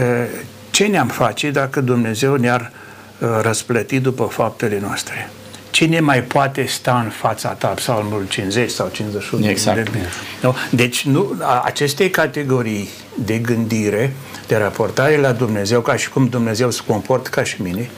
[0.00, 0.26] Uh,
[0.70, 2.85] ce ne-am face dacă Dumnezeu ne-ar uh,
[3.18, 5.30] răsplăti după faptele noastre?
[5.70, 9.48] Cine mai poate sta în fața ta, psalmul 50 sau 51?
[9.48, 9.90] Exact.
[9.90, 9.98] De,
[10.42, 10.56] nu?
[10.70, 12.88] Deci nu, aceste categorii
[13.24, 14.12] de gândire,
[14.46, 17.90] de raportare la Dumnezeu, ca și cum Dumnezeu se comportă ca și mine,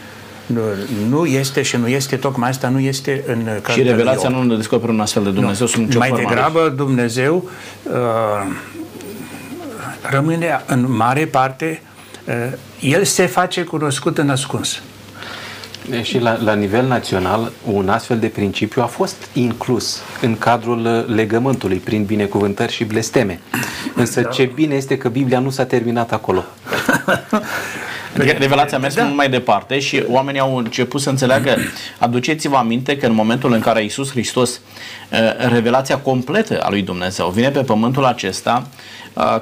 [1.08, 4.92] nu este și nu este, tocmai asta nu este în Cartea Și revelația nu descoperă
[4.92, 5.72] un astfel de Dumnezeu nu.
[5.72, 7.50] sub Mai degrabă Dumnezeu
[7.82, 7.94] uh,
[10.02, 11.82] rămâne în mare parte,
[12.24, 12.34] uh,
[12.80, 14.82] El se face cunoscut în ascuns.
[16.02, 21.76] Și la, la nivel național, un astfel de principiu a fost inclus în cadrul legământului
[21.76, 23.40] prin binecuvântări și blesteme.
[23.94, 24.28] Însă da.
[24.28, 26.44] ce bine este că Biblia nu s-a terminat acolo.
[28.14, 29.02] Revelația a mers da.
[29.02, 31.56] mult mai departe și oamenii au început să înțeleagă.
[31.98, 35.18] Aduceți-vă aminte că în momentul în care Iisus Hristos, uh,
[35.52, 38.72] revelația completă a lui Dumnezeu, vine pe pământul acesta, uh,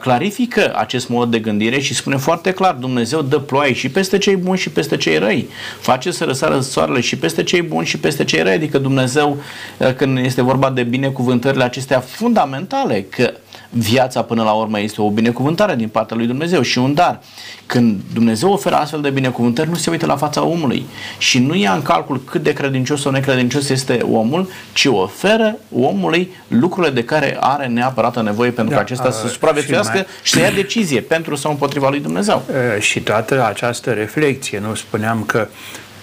[0.00, 4.36] clarifică acest mod de gândire și spune foarte clar, Dumnezeu dă ploaie și peste cei
[4.36, 5.48] buni și peste cei răi.
[5.80, 8.52] Face să răsară soarele și peste cei buni și peste cei răi.
[8.52, 9.36] Adică Dumnezeu,
[9.78, 13.32] uh, când este vorba de binecuvântările acestea fundamentale, că
[13.78, 17.20] viața până la urmă este o binecuvântare din partea lui Dumnezeu și un dar.
[17.66, 20.86] Când Dumnezeu oferă astfel de binecuvântări, nu se uită la fața omului
[21.18, 26.30] și nu ia în calcul cât de credincios sau necredincios este omul, ci oferă omului
[26.48, 30.16] lucrurile de care are neapărat nevoie pentru da, ca acesta să supraviețuiască și, mai...
[30.22, 32.42] și să ia decizie pentru sau împotriva lui Dumnezeu.
[32.78, 35.48] Și toată această reflexie, nu spuneam că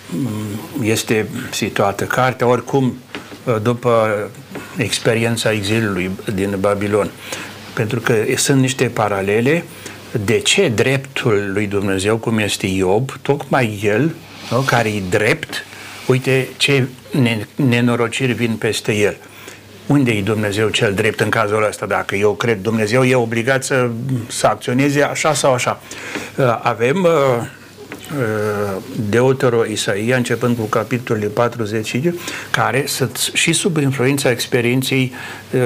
[0.09, 2.97] mm, este situată cartea, oricum
[3.61, 4.17] după
[4.77, 7.09] experiența exilului din Babilon
[7.73, 9.63] pentru că sunt niște paralele
[10.25, 14.15] de ce dreptul lui Dumnezeu, cum este Iob, tocmai el,
[14.51, 15.65] nu, care e drept,
[16.05, 16.87] uite ce
[17.55, 19.15] nenorociri vin peste el.
[19.87, 21.85] Unde e Dumnezeu cel drept în cazul ăsta?
[21.85, 23.89] Dacă eu cred Dumnezeu, e obligat să,
[24.27, 25.81] să acționeze așa sau așa.
[26.37, 27.47] Uh, avem uh, Uh,
[29.09, 31.99] Deutero Isaia, începând cu capitolul 40,
[32.51, 35.13] care sunt și sub influența experienței
[35.51, 35.59] uh,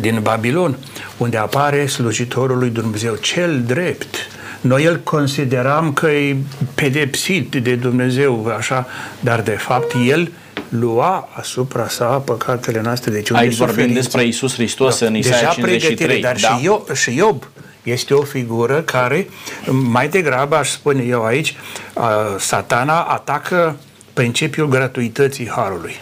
[0.00, 0.76] din Babilon,
[1.16, 4.14] unde apare slujitorul lui Dumnezeu cel drept.
[4.60, 6.36] Noi îl consideram că e
[6.74, 8.86] pedepsit de Dumnezeu, așa,
[9.20, 10.30] dar de fapt el
[10.68, 13.10] lua asupra sa păcatele noastre.
[13.10, 15.06] Deci Aici vorbim despre Isus Hristos da.
[15.06, 16.20] în Isaia Deja 53.
[16.20, 16.48] Dar da.
[16.48, 17.44] și, Iob, și Iob
[17.82, 19.28] este o figură care,
[19.70, 21.56] mai degrabă, aș spune eu aici,
[22.38, 23.76] satana atacă
[24.12, 26.00] principiul gratuității Harului.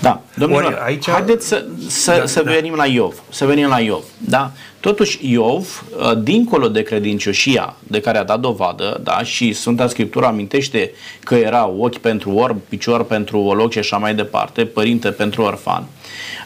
[0.00, 1.10] Da, domnilor, aici...
[1.10, 2.50] haideți să, să, da, să da.
[2.50, 3.14] venim la Iov.
[3.30, 4.04] Să venim la Iov.
[4.18, 4.50] Da?
[4.84, 10.26] Totuși, Iov, uh, dincolo de credincioșia de care a dat dovadă, da, și Sfânta Scriptură
[10.26, 10.90] amintește
[11.22, 15.86] că era ochi pentru orb, picior pentru loc și așa mai departe, părinte pentru orfan,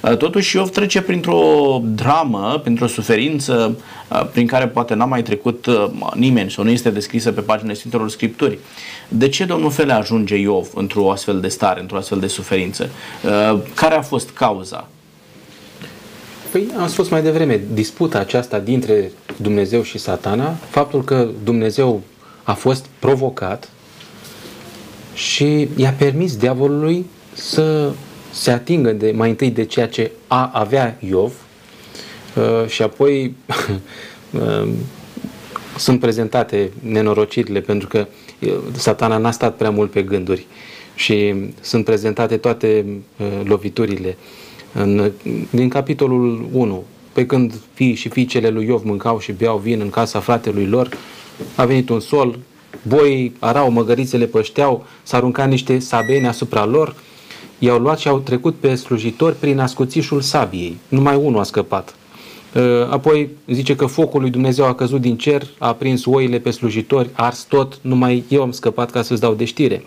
[0.03, 5.67] uh, totuși Iov trece printr-o dramă, printr-o suferință uh, prin care poate n-a mai trecut
[6.15, 8.59] nimeni sau nu este descrisă pe paginile Sfintelor Scripturi.
[9.09, 12.91] De ce, domnul Fele, ajunge Iov într-o astfel de stare, într-o astfel de suferință?
[13.75, 14.89] Care a fost cauza?
[16.51, 22.03] Păi am spus mai devreme, disputa aceasta dintre Dumnezeu și satana, faptul că Dumnezeu
[22.43, 23.71] a fost provocat
[25.15, 27.93] și i-a permis diavolului să
[28.33, 31.33] se atingă de, mai întâi de ceea ce a avea Iov
[32.37, 33.35] uh, și apoi
[34.33, 34.69] uh,
[35.77, 38.07] sunt prezentate nenorocirile pentru că
[38.41, 40.47] uh, satana n-a stat prea mult pe gânduri
[40.95, 42.85] și sunt prezentate toate
[43.17, 44.17] uh, loviturile
[44.73, 45.13] în,
[45.51, 49.91] din capitolul 1, pe când fii și fiicele lui Iov mâncau și beau vin în
[49.91, 50.89] casa fratelui lor,
[51.55, 52.39] a venit un sol,
[52.83, 56.95] boii arau, măgărițele pășteau, s-a aruncat niște sabeni asupra lor,
[57.59, 60.77] i-au luat și au trecut pe slujitori prin ascuțișul sabiei.
[60.89, 61.95] Numai unul a scăpat.
[62.55, 66.51] Ă, apoi zice că focul lui Dumnezeu a căzut din cer, a prins oile pe
[66.51, 69.85] slujitori, a ars tot, numai eu am scăpat ca să-ți dau de știre.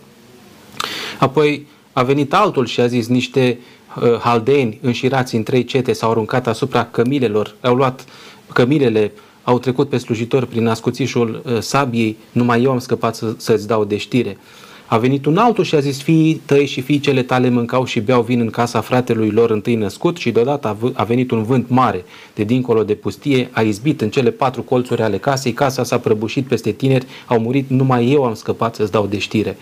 [1.19, 3.80] Apoi a venit altul și a zis niște Uh,
[4.19, 8.05] haldeeni înșirați în trei cete s-au aruncat asupra cămilelor, au luat
[8.53, 9.11] cămilele,
[9.43, 13.85] au trecut pe slujitori prin ascuțișul uh, sabiei, numai eu am scăpat să, să-ți dau
[13.85, 14.37] de știre.
[14.85, 18.21] A venit un altul și a zis, fiii tăi și fiicele tale mâncau și beau
[18.21, 22.43] vin în casa fratelui lor întâi născut și deodată a venit un vânt mare de
[22.43, 26.71] dincolo de pustie, a izbit în cele patru colțuri ale casei, casa s-a prăbușit peste
[26.71, 29.57] tineri, au murit, numai eu am scăpat să-ți dau de știre.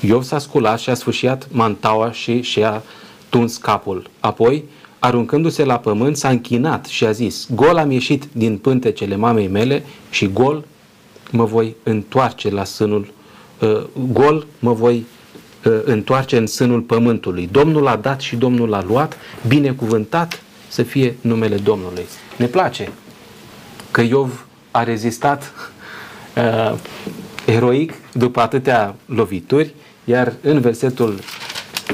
[0.00, 2.82] Iov s-a sculat și a sfâșiat mantaua și și-a
[3.30, 4.10] tuns capul.
[4.20, 4.64] Apoi,
[4.98, 9.84] aruncându-se la pământ, s-a închinat și a zis, gol am ieșit din pântecele mamei mele
[10.10, 10.64] și gol
[11.30, 13.12] mă voi întoarce la sânul,
[13.60, 15.06] uh, gol mă voi
[15.64, 17.48] uh, întoarce în sânul pământului.
[17.52, 19.16] Domnul a dat și Domnul a luat,
[19.46, 22.04] binecuvântat să fie numele Domnului.
[22.36, 22.92] Ne place
[23.90, 25.52] că Iov a rezistat
[26.36, 26.78] uh,
[27.46, 31.18] eroic după atâtea lovituri, iar în versetul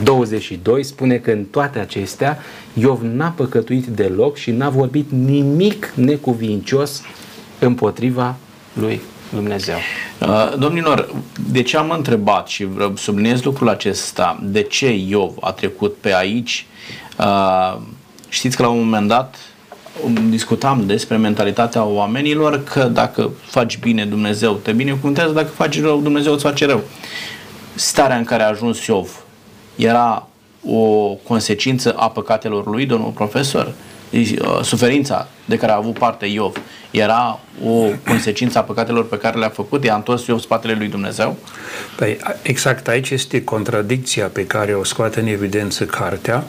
[0.02, 2.38] 22 spune că în toate acestea
[2.74, 7.02] Iov n-a păcătuit deloc și n-a vorbit nimic necuvincios
[7.58, 8.36] împotriva
[8.72, 9.00] lui
[9.32, 9.76] Dumnezeu.
[10.20, 11.14] Uh, domnilor,
[11.50, 16.66] de ce am întrebat și subliniez lucrul acesta, de ce Iov a trecut pe aici?
[17.18, 17.76] Uh,
[18.28, 19.36] știți că la un moment dat
[20.04, 26.00] um, discutam despre mentalitatea oamenilor că dacă faci bine Dumnezeu te binecuvântează, dacă faci rău
[26.00, 26.82] Dumnezeu îți face rău.
[27.74, 29.25] Starea în care a ajuns Iov
[29.76, 30.28] era
[30.68, 33.74] o consecință a păcatelor lui, domnul profesor?
[34.12, 36.56] Uh, suferința de care a avut parte Iov
[36.90, 39.84] era o consecință a păcatelor pe care le-a făcut?
[39.84, 41.36] I-a întors Iov spatele lui Dumnezeu?
[41.96, 46.44] Păi, exact aici este contradicția pe care o scoate în evidență cartea,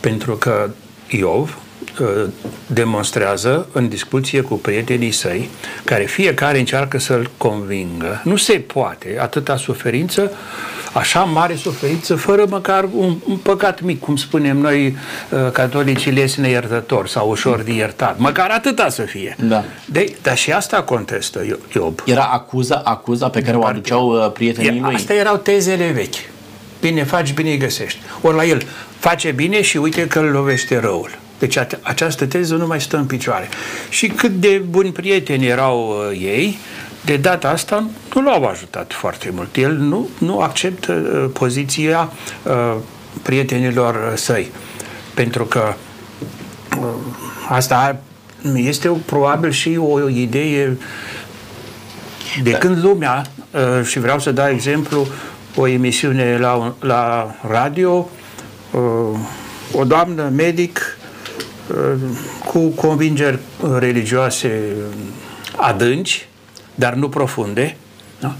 [0.00, 0.70] pentru că
[1.08, 1.58] Iov
[2.00, 2.30] uh,
[2.66, 5.48] demonstrează în discuție cu prietenii săi,
[5.84, 8.20] care fiecare încearcă să-l convingă.
[8.24, 10.32] Nu se poate, atâta suferință
[10.94, 14.96] așa mare suferință fără măcar un, un păcat mic, cum spunem noi
[15.30, 18.18] uh, catolicii les neiertător sau ușor de iertat.
[18.18, 19.36] Măcar atâta să fie.
[19.40, 19.64] Da.
[19.84, 22.00] De, dar și asta contestă Iob.
[22.04, 24.94] Era acuza, acuza pe care o aduceau uh, prietenii lui.
[24.94, 26.32] Asta erau tezele vechi.
[26.80, 27.98] Bine faci, bine îi găsești.
[28.20, 28.62] Ori la el
[28.98, 31.10] face bine și uite că îl lovește răul.
[31.38, 33.48] Deci această teză nu mai stă în picioare.
[33.88, 36.58] Și cât de buni prieteni erau uh, ei,
[37.04, 39.56] de data asta nu l-au ajutat foarte mult.
[39.56, 42.12] El nu, nu acceptă uh, poziția
[42.42, 42.76] uh,
[43.22, 44.50] prietenilor săi.
[45.14, 45.74] Pentru că
[46.80, 46.86] uh,
[47.48, 48.00] asta
[48.54, 50.78] este probabil și o idee
[52.42, 52.58] de da.
[52.58, 55.06] când lumea, uh, și vreau să dau exemplu,
[55.56, 58.10] o emisiune la, la radio,
[58.70, 59.18] uh,
[59.72, 60.98] o doamnă medic
[61.70, 62.00] uh,
[62.46, 63.38] cu convingeri
[63.78, 64.60] religioase
[65.56, 66.28] adânci,
[66.74, 67.76] dar nu profunde,
[68.20, 68.34] da?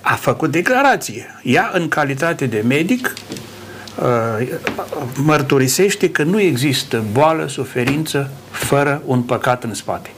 [0.00, 1.40] a făcut declarație.
[1.42, 3.14] Ea, în calitate de medic,
[4.02, 4.48] uh,
[5.14, 10.10] mărturisește că nu există boală, suferință, fără un păcat în spate.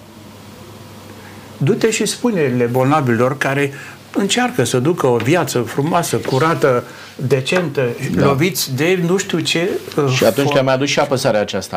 [1.56, 3.72] Du-te și spune-le bolnavilor care
[4.14, 6.84] încearcă să ducă o viață frumoasă, curată,
[7.16, 8.24] decentă, da.
[8.24, 9.68] loviți de nu știu ce...
[9.96, 10.56] Uh, și atunci for...
[10.56, 11.76] le mai adus și apăsarea aceasta.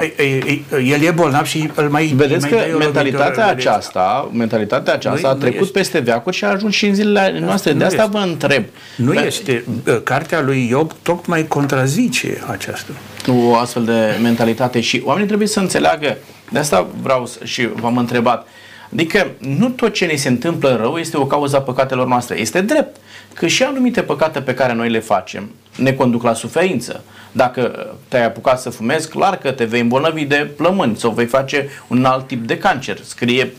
[0.71, 5.37] El e bolnav și îl mai Vedeți mai că mentalitatea aceasta, mentalitatea aceasta nu, a
[5.37, 5.79] trecut este.
[5.79, 7.73] peste veacuri și a ajuns și în zilele da, noastre.
[7.73, 8.17] De asta este.
[8.17, 8.63] vă întreb.
[8.95, 9.25] Nu Pe...
[9.25, 9.63] este.
[10.03, 12.91] Cartea lui Iob tocmai contrazice aceasta.
[13.27, 16.17] O astfel de mentalitate și oamenii trebuie să înțeleagă,
[16.51, 18.47] de asta vreau și v-am întrebat,
[18.93, 22.39] Adică nu tot ce ne se întâmplă rău este o cauză a păcatelor noastre.
[22.39, 22.95] Este drept
[23.35, 27.03] că și anumite păcate pe care noi le facem ne conduc la suferință.
[27.31, 31.69] Dacă te-ai apucat să fumezi, clar că te vei îmbolnăvi de plămâni sau vei face
[31.87, 32.97] un alt tip de cancer.
[33.03, 33.53] Scrie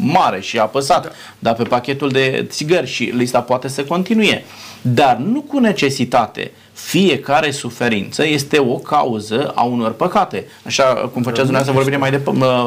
[0.00, 1.10] mare și apăsat, da.
[1.38, 4.44] dar pe pachetul de țigări și lista poate să continue.
[4.82, 6.50] Dar nu cu necesitate.
[6.72, 10.46] Fiecare suferință este o cauză a unor păcate.
[10.66, 12.20] Așa cum făceați dumneavoastră vorbire mai de,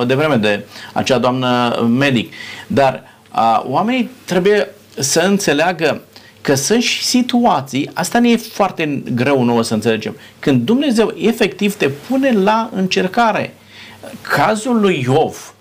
[0.05, 2.33] de vreme de acea doamnă medic.
[2.67, 4.69] Dar a, oamenii trebuie
[4.99, 6.01] să înțeleagă
[6.41, 11.75] că sunt și situații, asta ne e foarte greu nouă să înțelegem, când Dumnezeu efectiv
[11.75, 13.53] te pune la încercare.
[14.21, 15.53] Cazul lui Iov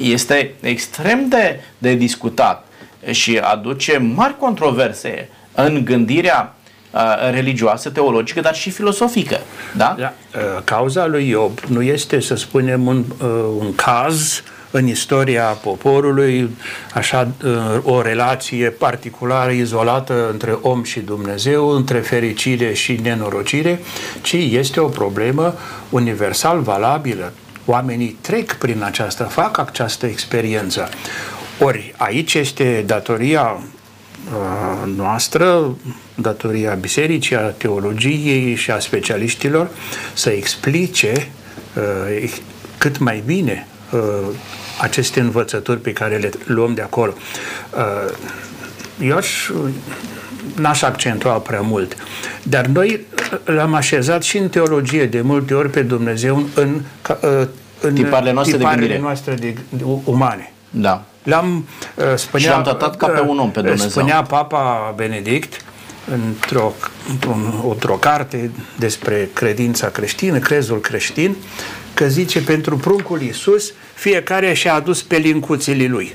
[0.00, 2.66] este extrem de, de discutat
[3.10, 6.54] și aduce mari controverse în gândirea
[6.90, 9.40] uh, religioasă, teologică, dar și filosofică.
[9.76, 9.96] Da?
[9.98, 10.12] da.
[10.34, 13.28] Uh, cauza lui Iov nu este, să spunem, un, uh,
[13.58, 14.42] un caz
[14.76, 16.50] în istoria poporului,
[16.94, 17.28] așa
[17.82, 23.80] o relație particulară, izolată între om și Dumnezeu, între fericire și nenorocire,
[24.22, 25.54] ci este o problemă
[25.90, 27.32] universal valabilă.
[27.64, 30.88] Oamenii trec prin aceasta, fac această experiență.
[31.58, 33.62] Ori aici este datoria
[34.96, 35.76] noastră,
[36.14, 39.68] datoria bisericii, a teologiei și a specialiștilor
[40.12, 41.28] să explice
[42.78, 43.66] cât mai bine
[44.80, 47.12] aceste învățături pe care le luăm de acolo.
[49.00, 49.50] Eu aș,
[50.56, 51.96] n-aș accentua prea mult,
[52.42, 53.00] dar noi
[53.44, 56.80] l-am așezat și în teologie de multe ori pe Dumnezeu în,
[57.80, 58.98] în tiparele noastre, tiparele de, gândire.
[58.98, 60.52] noastre de, de umane.
[60.70, 61.04] Da.
[61.22, 63.88] L-am, uh, spunea, și l-am tratat ca pe un om pe uh, Dumnezeu.
[63.88, 65.64] Spunea Papa Benedict
[66.10, 66.72] într-o,
[67.68, 71.36] într-o carte despre credința creștină, crezul creștin,
[71.94, 76.14] că zice pentru pruncul Iisus fiecare și-a adus pelincuțele lui.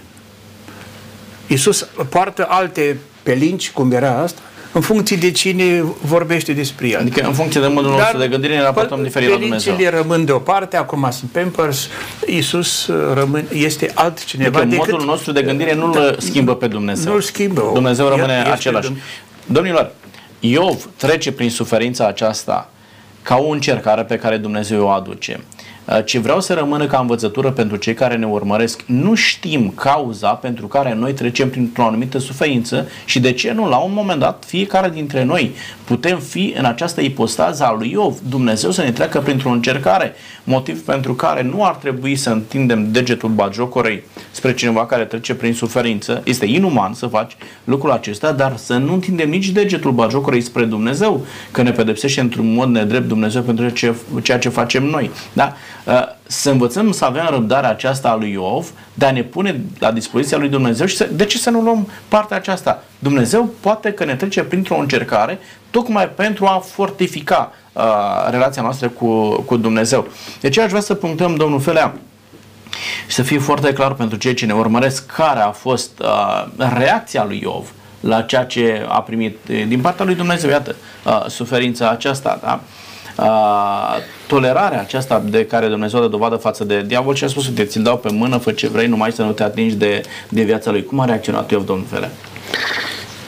[1.47, 6.99] Iisus poartă alte pelinci, cum era asta, în funcție de cine vorbește despre el.
[6.99, 9.75] Adică în funcție de modul nostru de gândire ne raportăm diferit la Dumnezeu.
[9.89, 11.87] rămân deoparte, acum sunt Pampers,
[12.25, 14.91] Iisus uh, rămân, este altcineva adică decât...
[14.91, 17.11] modul nostru de gândire nu-L da, schimbă pe Dumnezeu.
[17.11, 17.69] Nu-L schimbă.
[17.73, 18.91] Dumnezeu rămâne este același.
[19.45, 19.91] Domnilor,
[20.39, 22.71] Iov trece prin suferința aceasta
[23.21, 25.39] ca o încercare pe care Dumnezeu o aduce.
[25.89, 30.29] Uh, ce vreau să rămână ca învățătură pentru cei care ne urmăresc, nu știm cauza
[30.29, 34.43] pentru care noi trecem printr-o anumită suferință și de ce nu, la un moment dat,
[34.47, 39.19] fiecare dintre noi putem fi în această ipostază a lui Iov, Dumnezeu să ne treacă
[39.19, 40.13] printr-o încercare,
[40.49, 45.53] motiv pentru care nu ar trebui să întindem degetul bagiocorei spre cineva care trece prin
[45.53, 46.21] suferință.
[46.25, 51.25] Este inuman să faci lucrul acesta, dar să nu întindem nici degetul bagiocorei spre Dumnezeu,
[51.51, 53.69] că ne pedepsește într-un mod nedrept Dumnezeu pentru
[54.21, 55.11] ceea ce facem noi.
[55.33, 55.53] Da?
[55.85, 59.91] Uh, să învățăm să avem răbdarea aceasta a lui Iov, de a ne pune la
[59.91, 62.83] dispoziția lui Dumnezeu și să, de ce să nu luăm partea aceasta?
[62.99, 69.41] Dumnezeu poate că ne trece printr-o încercare tocmai pentru a fortifica uh, relația noastră cu,
[69.41, 70.07] cu Dumnezeu.
[70.41, 71.93] Deci aș vrea să punctăm, domnul Felea,
[73.07, 76.45] și să fie foarte clar pentru cei ce ne urmăresc care a fost uh,
[76.77, 79.37] reacția lui Iov la ceea ce a primit
[79.67, 82.59] din partea lui Dumnezeu, iată, uh, suferința aceasta, da?
[84.27, 87.83] tolerarea aceasta de care Dumnezeu dă dovadă față de diavol și a spus, uite, ți-l
[87.83, 90.83] dau pe mână, fă ce vrei, numai să nu te atingi de, de viața lui.
[90.83, 92.11] Cum a reacționat Iov, domnul Fele?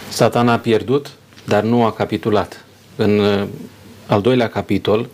[0.10, 1.12] Satan a pierdut,
[1.44, 2.66] dar nu a capitulat.
[2.96, 3.44] În uh,
[4.14, 5.10] al doilea capitol,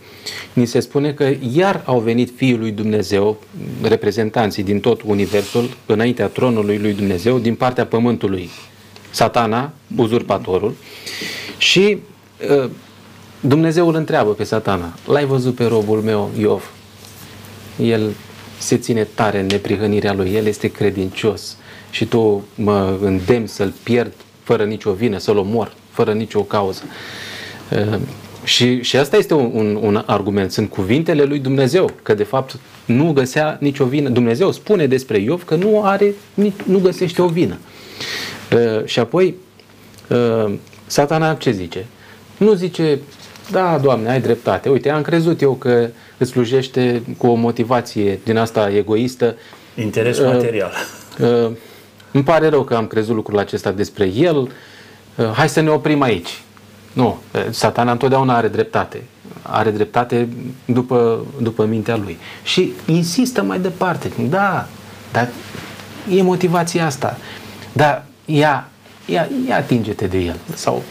[0.53, 3.37] ni se spune că iar au venit Fiul lui Dumnezeu,
[3.81, 8.49] reprezentanții din tot Universul, înaintea tronului lui Dumnezeu, din partea pământului.
[9.11, 10.75] Satana, uzurpatorul,
[11.57, 11.97] și
[12.63, 12.69] uh,
[13.39, 16.71] Dumnezeu îl întreabă pe satana, l-ai văzut pe robul meu Iov?
[17.81, 18.15] El
[18.57, 21.57] se ține tare în neprihănirea lui, el este credincios
[21.89, 26.83] și tu mă îndemn să-l pierd fără nicio vină, să-l omor, fără nicio cauză.
[27.71, 27.99] Uh,
[28.47, 30.51] și, și asta este un, un, un argument.
[30.51, 34.09] Sunt cuvintele lui Dumnezeu, că de fapt nu găsea nicio vină.
[34.09, 36.13] Dumnezeu spune despre Iov că nu are,
[36.63, 37.57] nu găsește o vină.
[38.53, 39.35] Uh, și apoi,
[40.09, 40.53] uh,
[40.85, 41.85] satana ce zice?
[42.37, 42.99] Nu zice,
[43.51, 44.69] da, Doamne, ai dreptate.
[44.69, 49.35] Uite, am crezut eu că îți slujește cu o motivație din asta egoistă.
[49.75, 50.71] Interes uh, material.
[51.19, 51.51] Uh,
[52.11, 56.01] îmi pare rău că am crezut lucrul acesta despre el, uh, hai să ne oprim
[56.01, 56.41] aici.
[56.93, 59.03] Nu, uh, satana întotdeauna are dreptate.
[59.41, 60.27] Are dreptate
[60.65, 62.17] după, după mintea lui.
[62.43, 64.11] Și insistă mai departe.
[64.29, 64.67] Da,
[65.11, 65.29] dar
[66.15, 67.17] e motivația asta.
[67.73, 68.67] Dar ia,
[69.05, 70.35] ia, ia atinge-te de el.
[70.53, 70.83] Sau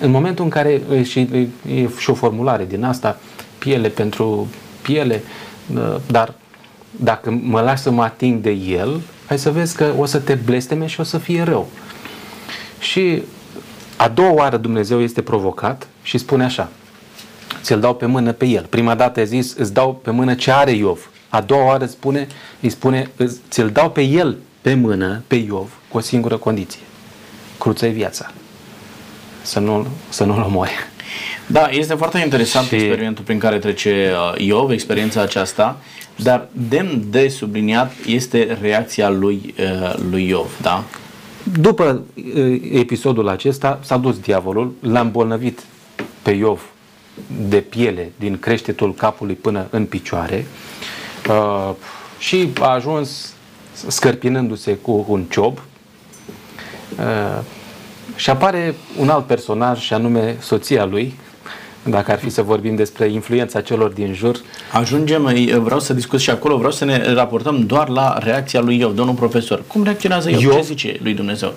[0.00, 1.20] în momentul în care și,
[1.66, 3.18] e și o formulare din asta,
[3.58, 4.48] piele pentru
[4.82, 5.22] piele,
[6.06, 6.34] dar
[6.90, 10.34] dacă mă lași să mă ating de el, hai să vezi că o să te
[10.34, 11.68] blesteme și o să fie rău.
[12.78, 13.22] Și
[14.00, 16.68] a doua oară Dumnezeu este provocat și spune așa,
[17.62, 18.66] ți-l dau pe mână pe el.
[18.68, 21.10] Prima dată a zis, îți dau pe mână ce are Iov.
[21.28, 22.26] A doua oară spune,
[22.60, 23.10] îi spune,
[23.48, 26.80] ți-l dau pe el pe mână, pe Iov, cu o singură condiție.
[27.58, 28.32] cruță viața.
[29.42, 30.70] Să nu, să nu-l omoare.
[31.46, 32.74] Da, este foarte interesant și...
[32.74, 35.78] experimentul prin care trece uh, Iov, experiența aceasta,
[36.16, 40.84] dar demn de subliniat este reacția lui, uh, lui Iov, da?
[41.58, 42.02] După
[42.34, 45.64] uh, episodul acesta s-a dus diavolul, l-a îmbolnăvit
[46.22, 46.60] pe Iov
[47.48, 50.46] de piele din creștetul capului până în picioare
[51.28, 51.74] uh,
[52.18, 53.34] și a ajuns
[53.86, 55.58] scărpinându-se cu un ciob
[56.98, 57.42] uh,
[58.16, 61.14] și apare un alt personaj și anume soția lui
[61.84, 64.40] dacă ar fi să vorbim despre influența celor din jur.
[64.72, 65.22] Ajungem,
[65.62, 69.14] vreau să discut și acolo, vreau să ne raportăm doar la reacția lui Iov, domnul
[69.14, 69.62] profesor.
[69.66, 70.42] Cum reacționează Iov?
[70.42, 71.52] Iov Ce zice lui Dumnezeu?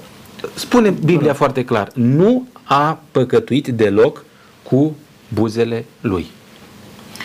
[0.54, 1.34] Spune Biblia Bună.
[1.34, 4.26] foarte clar, nu a păcătuit deloc
[4.64, 4.96] cu
[5.28, 6.26] buzele lui.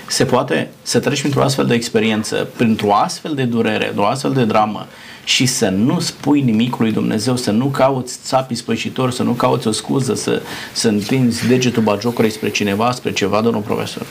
[0.08, 4.44] Se poate să treci printr-o astfel de experiență, printr-o astfel de durere, o astfel de
[4.44, 4.86] dramă
[5.24, 9.66] și să nu spui nimic lui Dumnezeu, să nu cauți țapi spășitori, să nu cauți
[9.66, 10.42] o scuză, să,
[10.72, 14.06] să întinzi degetul bagiocului spre cineva, spre ceva, domnul profesor.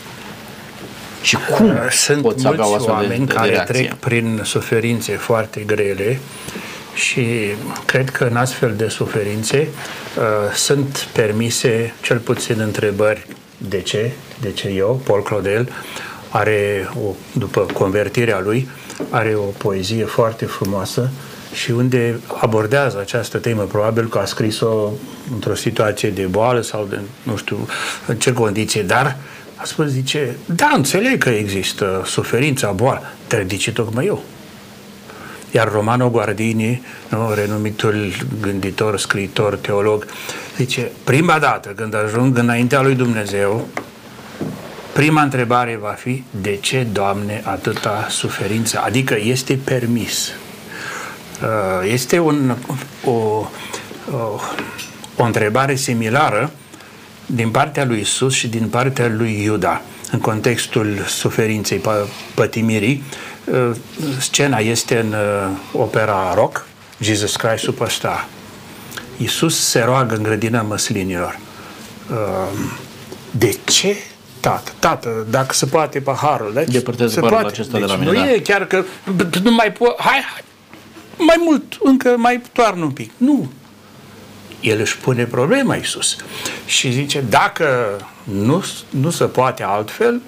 [1.21, 3.73] Și cum Sunt poți avea o astfel oameni de, de, care reacție?
[3.73, 6.19] trec prin suferințe foarte grele
[6.93, 7.25] și
[7.85, 9.67] cred că în astfel de suferințe
[10.17, 13.27] uh, sunt permise cel puțin întrebări
[13.57, 15.69] de ce, de ce eu, Paul Claudel,
[16.29, 18.67] are, o, după convertirea lui,
[19.09, 21.09] are o poezie foarte frumoasă
[21.53, 24.91] și unde abordează această temă, probabil că a scris-o
[25.33, 27.67] într-o situație de boală sau de, nu știu,
[28.05, 29.17] în ce condiție, dar
[29.55, 34.23] a spus, zice, da, înțeleg că există suferința, boală, dar de ce tocmai eu?
[35.51, 40.05] Iar Romano Guardini, nu, renumitul gânditor, scriitor, teolog,
[40.57, 43.67] zice, prima dată când ajung înaintea lui Dumnezeu,
[44.93, 48.81] prima întrebare va fi, de ce, Doamne, atâta suferință?
[48.85, 50.31] Adică este permis.
[51.41, 52.55] Uh, este un,
[53.03, 53.45] o, o,
[55.17, 56.51] o întrebare similară
[57.25, 59.81] din partea lui Isus și din partea lui Iuda
[60.11, 61.81] în contextul suferinței,
[62.33, 63.26] pătimirii, Uh,
[64.19, 66.65] scena este în uh, opera rock,
[66.99, 68.27] Jesus Christ Superstar.
[69.17, 71.39] Iisus se roagă în grădina măslinilor.
[72.11, 72.59] Uh,
[73.31, 73.95] de ce
[74.39, 77.45] Tată, tată, dacă se poate paharul, deci, Depărtează se poate.
[77.47, 78.31] acesta deci, de la mine, Nu da.
[78.31, 78.83] e chiar că
[79.43, 80.43] nu mai pot, hai, hai,
[81.17, 83.11] mai mult, încă mai toarnă un pic.
[83.17, 83.51] Nu.
[84.59, 86.15] El își pune problema, Iisus.
[86.65, 87.65] Și zice, dacă
[88.23, 90.21] nu, nu se poate altfel,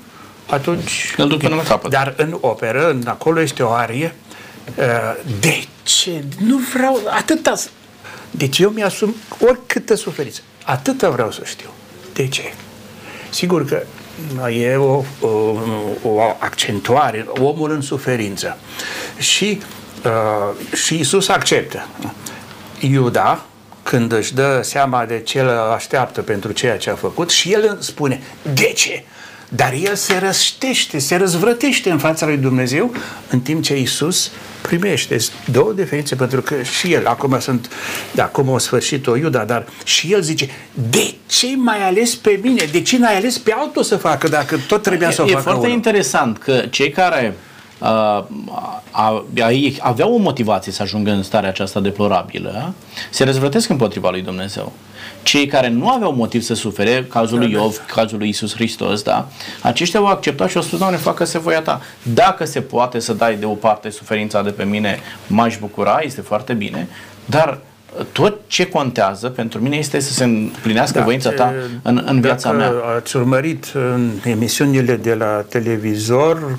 [0.50, 1.14] atunci...
[1.18, 1.92] Îl duc până la capăt.
[1.92, 4.16] Dar în operă, în acolo este o arie,
[4.76, 4.86] uh,
[5.40, 6.24] de ce?
[6.46, 7.54] Nu vreau atâta...
[8.32, 10.42] Deci eu mi-asum oricâtă suferință.
[10.66, 11.70] Atâta vreau să știu.
[12.14, 12.54] De ce?
[13.30, 13.84] Sigur că
[14.52, 15.28] e o, o,
[16.04, 18.58] o accentuare, omul în suferință.
[19.18, 19.62] Și,
[20.06, 21.88] uh, și Isus acceptă.
[22.80, 23.46] Iuda,
[23.84, 27.78] când își dă seama de ce îl așteaptă pentru ceea ce a făcut și el
[27.82, 28.22] spune,
[28.54, 29.04] de ce?
[29.50, 32.94] Dar el se răstește, se răzvrătește în fața lui Dumnezeu,
[33.30, 34.32] în timp ce Isus
[34.62, 35.18] primește
[35.52, 37.70] două definiții, pentru că și el, acum sunt,
[38.12, 40.50] da, acum o sfârșit o Iuda, dar și el zice,
[40.90, 42.68] de ce mai ales pe mine?
[42.72, 45.42] De ce n-ai ales pe altul să facă, dacă tot trebuia să o facă E
[45.42, 45.76] foarte unul?
[45.76, 47.36] interesant că cei care
[47.80, 48.28] uh, a,
[48.92, 49.26] a,
[49.80, 52.74] aveau o motivație să ajungă în starea aceasta deplorabilă,
[53.10, 54.74] se răzvrătesc împotriva lui Dumnezeu
[55.24, 59.28] cei care nu aveau motiv să sufere, cazul lui Iov, cazul lui Isus Hristos, da?
[59.62, 61.82] Aceștia au acceptat și au spus, Doamne, facă-se voia ta.
[62.04, 66.88] Dacă se poate să dai deoparte suferința de pe mine, m-aș bucura, este foarte bine,
[67.26, 67.60] dar
[68.12, 72.52] tot ce contează pentru mine este să se împlinească da, voința ta în, în viața
[72.52, 72.72] mea.
[72.98, 76.58] ați urmărit în emisiunile de la televizor,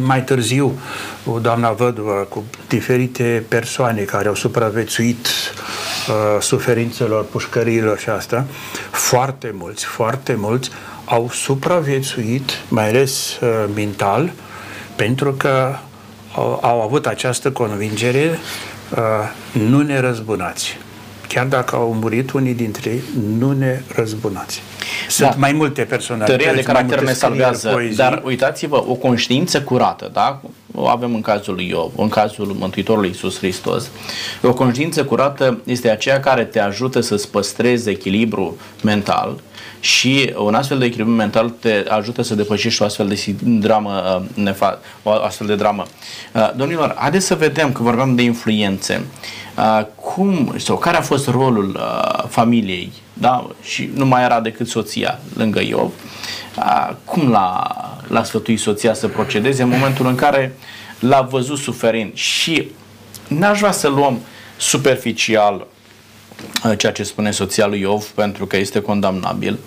[0.00, 0.78] mai târziu,
[1.24, 8.46] o doamna văduvă cu diferite persoane care au supraviețuit uh, suferințelor, pușcăriilor și asta,
[8.90, 10.70] foarte mulți, foarte mulți
[11.04, 14.32] au supraviețuit, mai ales uh, mental,
[14.96, 15.74] pentru că
[16.34, 18.38] au, au avut această convingere
[19.52, 20.76] nu ne răzbunați.
[21.28, 23.02] Chiar dacă au murit unii dintre ei,
[23.38, 24.62] nu ne răzbunați.
[25.08, 25.34] Sunt da.
[25.38, 26.24] mai multe persoane.
[26.24, 27.96] Tăria de caracter ne salvează, poezii.
[27.96, 30.40] dar uitați-vă, o conștiință curată, da?
[30.74, 33.90] O avem în cazul lui Iov, în cazul Mântuitorului Iisus Hristos.
[34.42, 39.40] O conștiință curată este aceea care te ajută să-ți păstrezi echilibru mental,
[39.82, 44.72] și un astfel de echilibru mental te ajută să depășești o astfel de dramă, uh,
[45.02, 45.84] o astfel de dramă.
[46.32, 49.04] Uh, domnilor, haideți să vedem că vorbeam de influențe.
[49.56, 51.80] Uh, cum sau care a fost rolul
[52.28, 53.46] familiei, da?
[53.62, 55.92] Și nu mai era decât soția lângă Iov.
[57.04, 57.76] Cum l-a,
[58.08, 60.54] l-a sfătuit soția să procedeze în momentul în care
[60.98, 62.70] l-a văzut suferind și
[63.28, 64.18] n-aș vrea să luăm
[64.56, 65.71] superficial Uh,
[66.76, 69.58] ceea ce spune soția lui Iov, pentru că este condamnabil.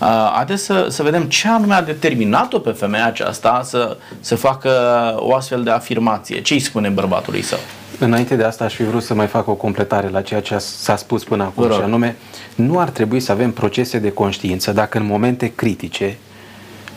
[0.00, 4.70] Uh, haideți să, să vedem ce anume a determinat-o pe femeia aceasta să, să facă
[5.18, 6.42] o astfel de afirmație.
[6.42, 7.58] Ce îi spune bărbatului său?
[7.98, 10.96] Înainte de asta aș fi vrut să mai fac o completare la ceea ce s-a
[10.96, 12.16] spus până acum, și anume,
[12.54, 16.18] nu ar trebui să avem procese de conștiință dacă în momente critice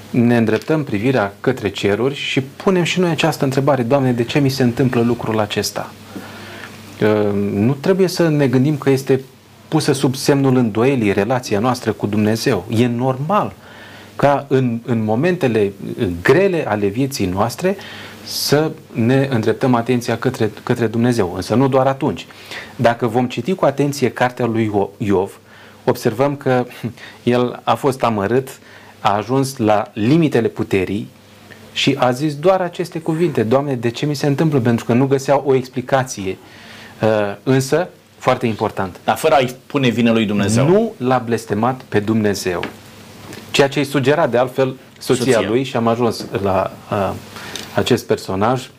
[0.09, 4.49] ne îndreptăm privirea către ceruri și punem și noi această întrebare, Doamne, de ce mi
[4.49, 5.91] se întâmplă lucrul acesta?
[7.53, 9.21] Nu trebuie să ne gândim că este
[9.67, 12.65] pusă sub semnul îndoielii relația noastră cu Dumnezeu.
[12.69, 13.53] E normal
[14.15, 15.73] ca în, în momentele
[16.21, 17.77] grele ale vieții noastre
[18.25, 22.25] să ne îndreptăm atenția către, către Dumnezeu, însă nu doar atunci.
[22.75, 25.39] Dacă vom citi cu atenție cartea lui Iov,
[25.83, 26.65] observăm că
[27.23, 28.49] el a fost amărât,
[28.99, 31.07] a ajuns la limitele puterii
[31.73, 34.59] și a zis doar aceste cuvinte, Doamne, de ce mi se întâmplă?
[34.59, 36.62] Pentru că nu găseau o explicație uh, Uh,
[37.43, 37.89] însă,
[38.23, 38.99] foarte important.
[39.03, 40.67] Dar fără a-i pune vină lui Dumnezeu.
[40.67, 42.63] Nu l-a blestemat pe Dumnezeu.
[43.51, 45.49] Ceea ce îi sugera de altfel soția, soția.
[45.49, 47.11] lui și am ajuns la uh,
[47.75, 48.69] acest personaj.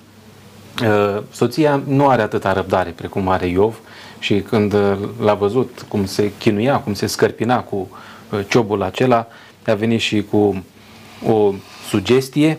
[0.83, 3.81] Uh, soția nu are atâta răbdare precum are Iov
[4.19, 7.89] și când uh, l-a văzut cum se chinuia, cum se scărpina cu
[8.31, 9.27] uh, ciobul acela,
[9.67, 10.65] a venit și cu
[11.27, 11.53] o
[11.89, 12.59] sugestie.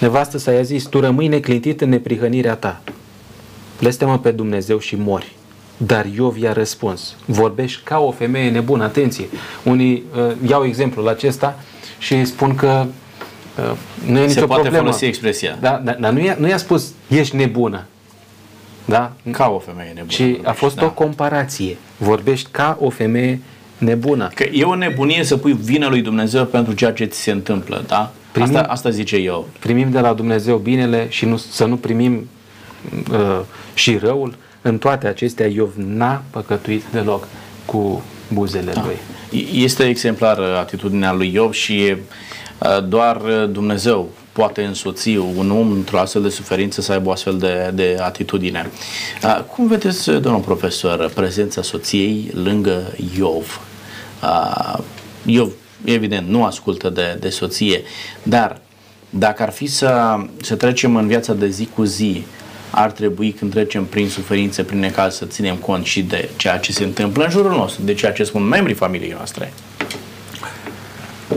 [0.00, 2.80] Nevastă să i-a zis, tu rămâi neclintit în neprihănirea ta
[3.80, 5.32] blestemă pe Dumnezeu și mori.
[5.76, 9.28] Dar Iov i-a răspuns, vorbești ca o femeie nebună, atenție.
[9.62, 11.58] Unii uh, iau exemplul acesta
[11.98, 12.86] și spun că
[13.58, 13.76] uh,
[14.06, 14.84] nu e nicio Se poate problemă.
[14.84, 15.58] folosi expresia.
[15.60, 17.84] Da, dar da, nu, i-a, nu i-a spus, ești nebună.
[18.84, 19.12] Da?
[19.30, 20.12] Ca o femeie nebună.
[20.12, 20.84] Și a fost da.
[20.84, 21.76] o comparație.
[21.96, 23.40] Vorbești ca o femeie
[23.78, 24.30] nebună.
[24.34, 27.84] Că e o nebunie să pui vină lui Dumnezeu pentru ceea ce ți se întâmplă,
[27.86, 28.12] da?
[28.32, 29.48] Primim, asta, asta zice eu.
[29.58, 32.28] Primim de la Dumnezeu binele și nu, să nu primim
[33.12, 33.40] uh,
[33.74, 37.28] și răul, în toate acestea Iov n-a păcătuit deloc
[37.64, 38.84] cu buzele da.
[38.84, 38.96] lui.
[39.52, 41.96] Este exemplar atitudinea lui Iov și
[42.58, 43.16] uh, doar
[43.50, 44.08] Dumnezeu
[44.38, 48.70] poate însoți un om într-o astfel de suferință să aibă o astfel de, de atitudine.
[49.22, 53.60] Uh, cum vedeți, domnul profesor, prezența soției lângă Iov?
[54.22, 54.78] Uh,
[55.24, 55.52] Iov,
[55.84, 57.82] evident, nu ascultă de, de soție,
[58.22, 58.60] dar
[59.10, 62.24] dacă ar fi să, să trecem în viața de zi cu zi,
[62.70, 66.72] ar trebui când trecem prin suferințe, prin necaz, să ținem cont și de ceea ce
[66.72, 69.52] se întâmplă în jurul nostru, de ceea ce spun membrii familiei noastre.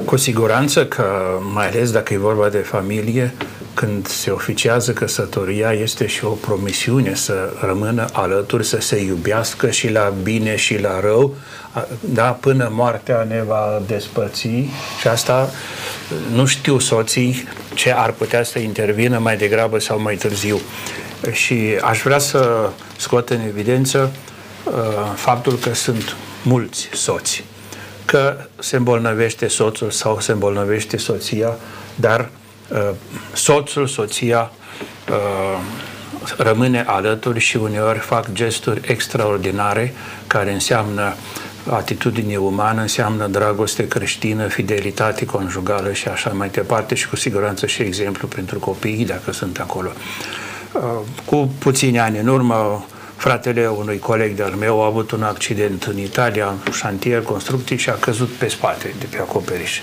[0.06, 1.06] Cu siguranță că,
[1.54, 3.34] mai ales dacă e vorba de familie,
[3.74, 9.92] când se oficiază căsătoria, este și o promisiune să rămână alături, să se iubească și
[9.92, 11.36] la bine și la rău,
[12.00, 14.48] da, până moartea ne va despăți
[15.00, 15.50] și asta
[16.34, 20.60] nu știu soții ce ar putea să intervină mai degrabă sau mai târziu
[21.32, 24.12] și aș vrea să scot în evidență
[24.64, 24.74] uh,
[25.16, 27.44] faptul că sunt mulți soți,
[28.06, 31.58] că se îmbolnăvește soțul sau se îmbolnăvește soția,
[31.96, 32.30] dar
[32.70, 32.90] uh,
[33.34, 34.52] soțul, soția
[35.10, 35.60] uh,
[36.38, 39.94] rămâne alături și uneori fac gesturi extraordinare
[40.28, 41.14] care înseamnă
[41.70, 47.82] atitudine umană, înseamnă dragoste creștină, fidelitate conjugală și așa mai departe și cu siguranță și
[47.82, 49.92] exemplu pentru copiii dacă sunt acolo.
[49.96, 50.51] Uh,
[51.26, 55.98] cu puțini ani în urmă, fratele unui coleg de-al meu a avut un accident în
[55.98, 59.80] Italia, în șantier, construcții și a căzut pe spate de pe acoperiș.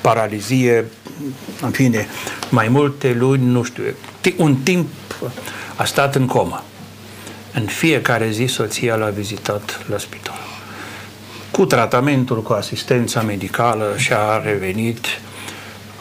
[0.00, 0.84] Paralizie,
[1.60, 2.06] în fine,
[2.48, 3.82] mai multe luni, nu știu,
[4.36, 4.88] un timp
[5.76, 6.64] a stat în comă.
[7.54, 10.40] În fiecare zi soția l-a vizitat la spital.
[11.50, 15.06] Cu tratamentul, cu asistența medicală și-a revenit,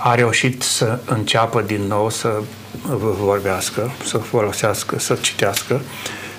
[0.04, 2.41] a reușit să înceapă din nou să
[2.97, 5.82] vorbească, să folosească, să citească.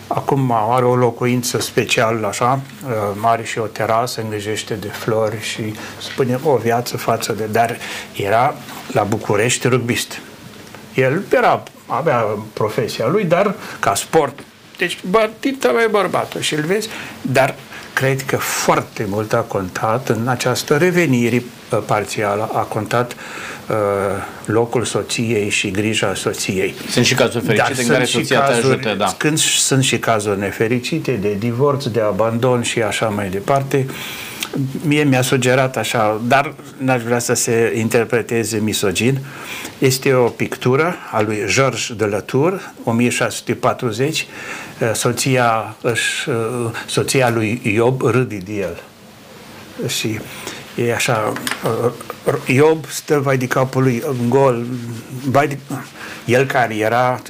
[0.07, 2.61] Acum are o locuință special, așa,
[3.15, 7.45] mare și o terasă, îngrijește de flori și, spunem, o viață față de...
[7.45, 7.77] Dar
[8.17, 8.55] era
[8.93, 10.21] la București rugbist.
[10.95, 14.41] El era, avea profesia lui, dar ca sport
[14.77, 16.89] deci bărtită mai bărbatul și îl vezi,
[17.21, 17.55] dar
[17.93, 23.76] cred că foarte mult a contat în această revenire uh, parțială, a contat uh,
[24.45, 26.74] locul soției și grija soției.
[26.90, 29.14] Sunt și cazuri fericite Dar în care soția cazuri, te ajută, da.
[29.16, 33.86] Când sunt și cazuri nefericite de divorț, de abandon și așa mai departe,
[34.82, 39.18] mie mi-a sugerat așa, dar n-aș vrea să se interpreteze misogin,
[39.78, 44.26] este o pictură a lui Georges de Latour, 1640,
[44.95, 46.28] soția, își,
[46.87, 48.83] soția lui Iob râde de el.
[49.89, 50.18] Și
[50.74, 51.33] e așa,
[52.47, 54.66] Iob stă vai de capul lui în gol,
[55.24, 55.59] vai de,
[56.24, 57.20] el care era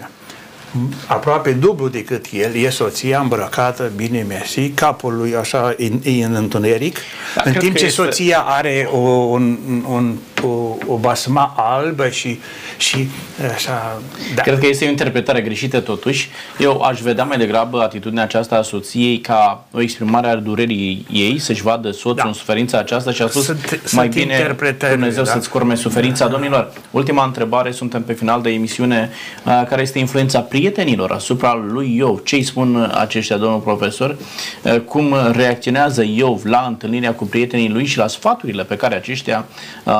[1.06, 6.98] aproape dublu decât el, e soția îmbrăcată, bine mersi, capul lui așa e în întuneric,
[7.34, 8.02] da, în timp ce este...
[8.02, 10.16] soția are o, un, un,
[10.46, 12.40] o, o basma albă și,
[12.76, 13.08] și
[13.54, 14.02] așa...
[14.34, 14.42] Da.
[14.42, 16.28] Cred că este o interpretare greșită totuși.
[16.58, 21.38] Eu aș vedea mai degrabă atitudinea aceasta a soției ca o exprimare a durerii ei,
[21.38, 22.26] să-și vadă soțul da.
[22.26, 24.56] în suferința aceasta și a spus sunt, mai sunt bine
[24.90, 25.30] Dumnezeu da?
[25.30, 26.24] să-ți curme suferința.
[26.24, 26.30] Da.
[26.30, 29.10] Domnilor, ultima întrebare, suntem pe final de emisiune,
[29.44, 32.22] uh, care este influența prietenilor asupra lui Iov.
[32.22, 34.16] Ce îi spun aceștia, domnul profesor?
[34.62, 39.44] Uh, cum reacționează Iov la întâlnirea cu prietenii lui și la sfaturile pe care aceștia
[39.84, 39.92] uh,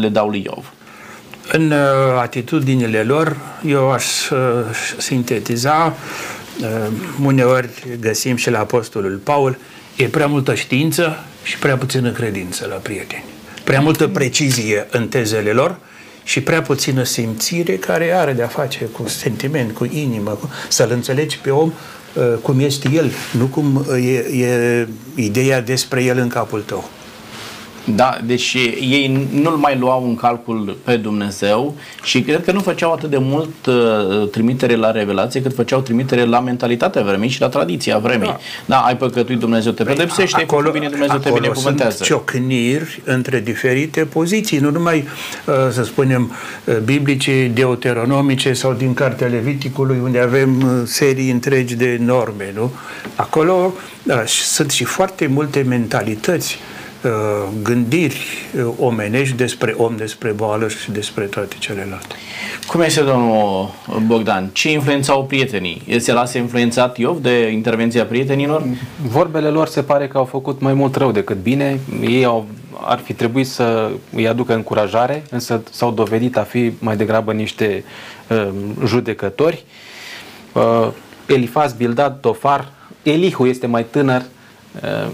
[0.00, 0.72] le dau lui Iov?
[1.52, 4.38] În uh, atitudinile lor, eu aș uh,
[4.98, 5.96] sintetiza,
[6.60, 6.92] uh,
[7.24, 7.68] uneori
[8.00, 9.58] găsim și la Apostolul Paul,
[9.96, 13.24] e prea multă știință și prea puțină credință la prieteni.
[13.64, 15.76] Prea multă precizie în tezele lor
[16.24, 20.50] și prea puțină simțire care are de-a face cu sentiment, cu inimă, cu...
[20.68, 21.72] să-l înțelegi pe om
[22.14, 26.90] uh, cum este el, nu cum e, e ideea despre el în capul tău.
[27.84, 32.92] Da, deci ei nu-l mai luau în calcul pe Dumnezeu și cred că nu făceau
[32.92, 37.48] atât de mult uh, trimitere la revelație cât făceau trimitere la mentalitatea vremii și la
[37.48, 38.26] tradiția vremii.
[38.26, 41.96] Da, da ai păcătuit, Dumnezeu te păi, pedepsește, acolo, cu bine Dumnezeu te binecuvântează.
[41.96, 45.08] Sunt ciocniri între diferite poziții, nu numai,
[45.46, 46.32] uh, să spunem,
[46.64, 52.72] uh, biblice, deuteronomice sau din cartea Leviticului, unde avem uh, serii întregi de norme, nu?
[53.14, 53.72] Acolo
[54.02, 56.69] da, sunt și foarte multe mentalități Uh,
[57.62, 58.20] gândiri
[58.56, 62.14] uh, omenești despre om, despre boală și despre toate celelalte.
[62.66, 63.70] Cum este, domnul
[64.06, 64.50] Bogdan?
[64.52, 65.82] Ce influența au prietenii?
[65.98, 68.64] Se lasă influențat Iov de intervenția prietenilor?
[69.02, 71.80] Vorbele lor se pare că au făcut mai mult rău decât bine.
[72.02, 72.46] Ei au,
[72.80, 77.84] ar fi trebuit să îi aducă încurajare, însă s-au dovedit a fi mai degrabă niște
[78.28, 78.48] uh,
[78.86, 79.64] judecători.
[80.52, 80.88] Uh,
[81.26, 82.72] Elifaz, Bildad, Tofar,
[83.02, 84.39] Elihu este mai tânăr, Uh,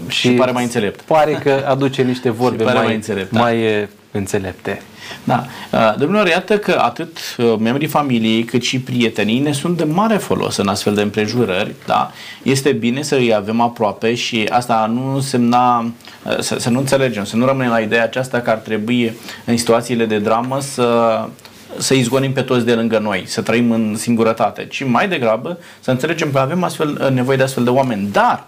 [0.07, 1.01] și, și pare mai înțelept.
[1.01, 3.39] Pare că aduce niște vorbe mai, mai, înțelept, da.
[3.39, 4.81] mai uh, înțelepte.
[5.23, 5.45] Da.
[5.71, 7.17] Uh, domnilor, iată că atât
[7.59, 11.73] membrii familiei cât și prietenii ne sunt de mare folos în astfel de împrejurări.
[11.85, 12.11] Da?
[12.43, 15.91] Este bine să îi avem aproape și asta nu însemna
[16.39, 19.13] să, să nu înțelegem, să nu rămânem la ideea aceasta că ar trebui
[19.45, 21.19] în situațiile de dramă să
[21.77, 25.91] să izgonim pe toți de lângă noi, să trăim în singurătate, ci mai degrabă să
[25.91, 28.09] înțelegem că avem astfel, nevoie de astfel de oameni.
[28.11, 28.47] Dar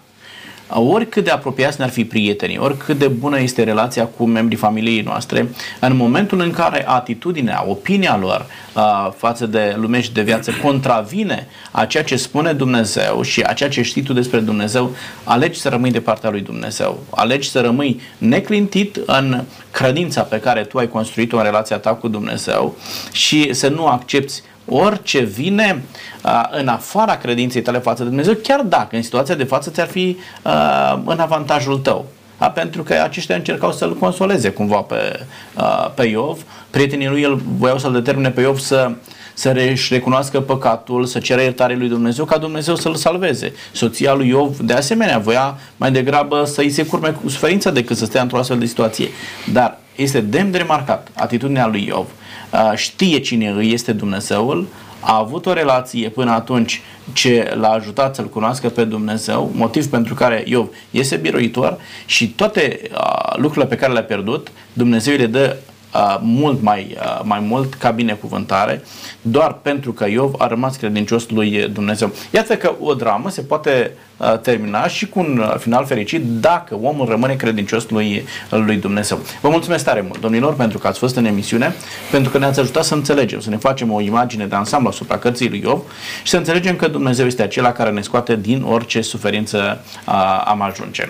[0.70, 5.50] oricât de apropiați ne-ar fi prietenii, oricât de bună este relația cu membrii familiei noastre,
[5.80, 8.46] în momentul în care atitudinea, opinia lor
[8.76, 13.54] uh, față de lume și de viață contravine a ceea ce spune Dumnezeu și a
[13.54, 17.00] ceea ce știi tu despre Dumnezeu, alegi să rămâi de partea lui Dumnezeu.
[17.10, 22.08] Alegi să rămâi neclintit în credința pe care tu ai construit-o în relația ta cu
[22.08, 22.76] Dumnezeu
[23.12, 25.84] și să nu accepti orice vine
[26.24, 29.88] uh, în afara credinței tale față de Dumnezeu, chiar dacă în situația de față ți-ar
[29.88, 32.06] fi uh, în avantajul tău.
[32.38, 32.50] Da?
[32.50, 35.26] Pentru că aceștia încercau să-l consoleze cumva pe,
[35.58, 36.44] uh, pe Iov.
[36.70, 38.92] Prietenii lui el voiau să-l determine pe Iov să
[39.40, 43.54] să își recunoască păcatul, să cere iertare lui Dumnezeu, ca Dumnezeu să-l salveze.
[43.72, 48.06] Soția lui Iov, de asemenea, voia mai degrabă să-i se curme cu suferința decât să
[48.06, 49.10] stea într-o astfel de situație.
[49.54, 52.08] Dar este demn de remarcat atitudinea lui Iov.
[52.54, 54.68] Uh, știe cine îi este Dumnezeul,
[55.00, 56.82] a avut o relație până atunci
[57.14, 62.80] ce l-a ajutat să-L cunoască pe Dumnezeu, motiv pentru care Iov este biruitor și toate
[62.92, 65.58] uh, lucrurile pe care le-a pierdut, Dumnezeu le dă
[65.94, 68.84] uh, mult mai, uh, mai mult ca binecuvântare,
[69.22, 72.12] doar pentru că Iov a rămas credincios lui Dumnezeu.
[72.34, 76.76] Iată că o dramă se poate uh, termina și cu un uh, final fericit dacă
[76.82, 79.20] omul rămâne credincios lui, lui Dumnezeu.
[79.42, 81.76] Vă mulțumesc tare mult, domnilor, pentru că ați fost în emisiune,
[82.12, 85.50] pentru că ne-ați ajutat să înțelegem, să ne facem o imagine de ansamblu asupra cărții
[85.50, 85.82] lui Iov
[86.24, 90.62] și să înțelegem că Dumnezeu este acela care ne scoate din orice suferință uh, am
[90.62, 91.10] ajunge.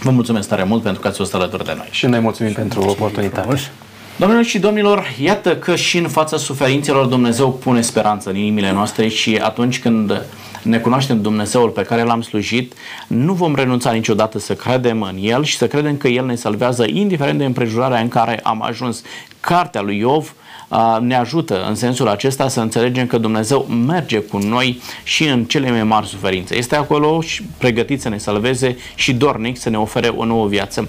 [0.00, 1.88] Vă mulțumesc tare mult pentru că ați fost alături de noi.
[1.90, 3.40] Și noi mulțumim pentru mulțumim oportunitate.
[3.40, 3.70] Frumos.
[4.18, 9.08] Domnilor și domnilor, iată că și în fața suferințelor Dumnezeu pune speranță în inimile noastre
[9.08, 10.22] și atunci când
[10.62, 12.74] ne cunoaștem Dumnezeul pe care l-am slujit,
[13.06, 16.84] nu vom renunța niciodată să credem în El și să credem că El ne salvează
[16.88, 19.02] indiferent de împrejurarea în care am ajuns.
[19.40, 20.34] Cartea lui Iov
[21.00, 25.70] ne ajută în sensul acesta să înțelegem că Dumnezeu merge cu noi și în cele
[25.70, 26.56] mai mari suferințe.
[26.56, 30.88] Este acolo și pregătit să ne salveze și dornic să ne ofere o nouă viață.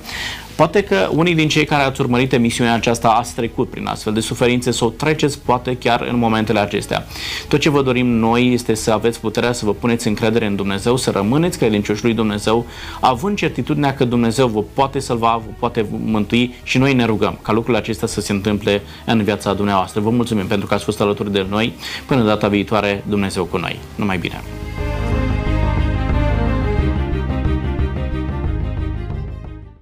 [0.57, 4.19] Poate că unii din cei care ați urmărit emisiunea aceasta ați trecut prin astfel de
[4.19, 7.05] suferințe sau treceți poate chiar în momentele acestea.
[7.47, 10.95] Tot ce vă dorim noi este să aveți puterea să vă puneți încredere în Dumnezeu,
[10.95, 12.65] să rămâneți credincioși lui Dumnezeu,
[12.99, 17.51] având certitudinea că Dumnezeu vă poate salva, vă poate mântui și noi ne rugăm ca
[17.51, 20.01] lucrurile acestea să se întâmple în viața dumneavoastră.
[20.01, 21.73] Vă mulțumim pentru că ați fost alături de noi.
[22.05, 23.79] Până data viitoare, Dumnezeu cu noi.
[23.95, 24.41] Numai bine!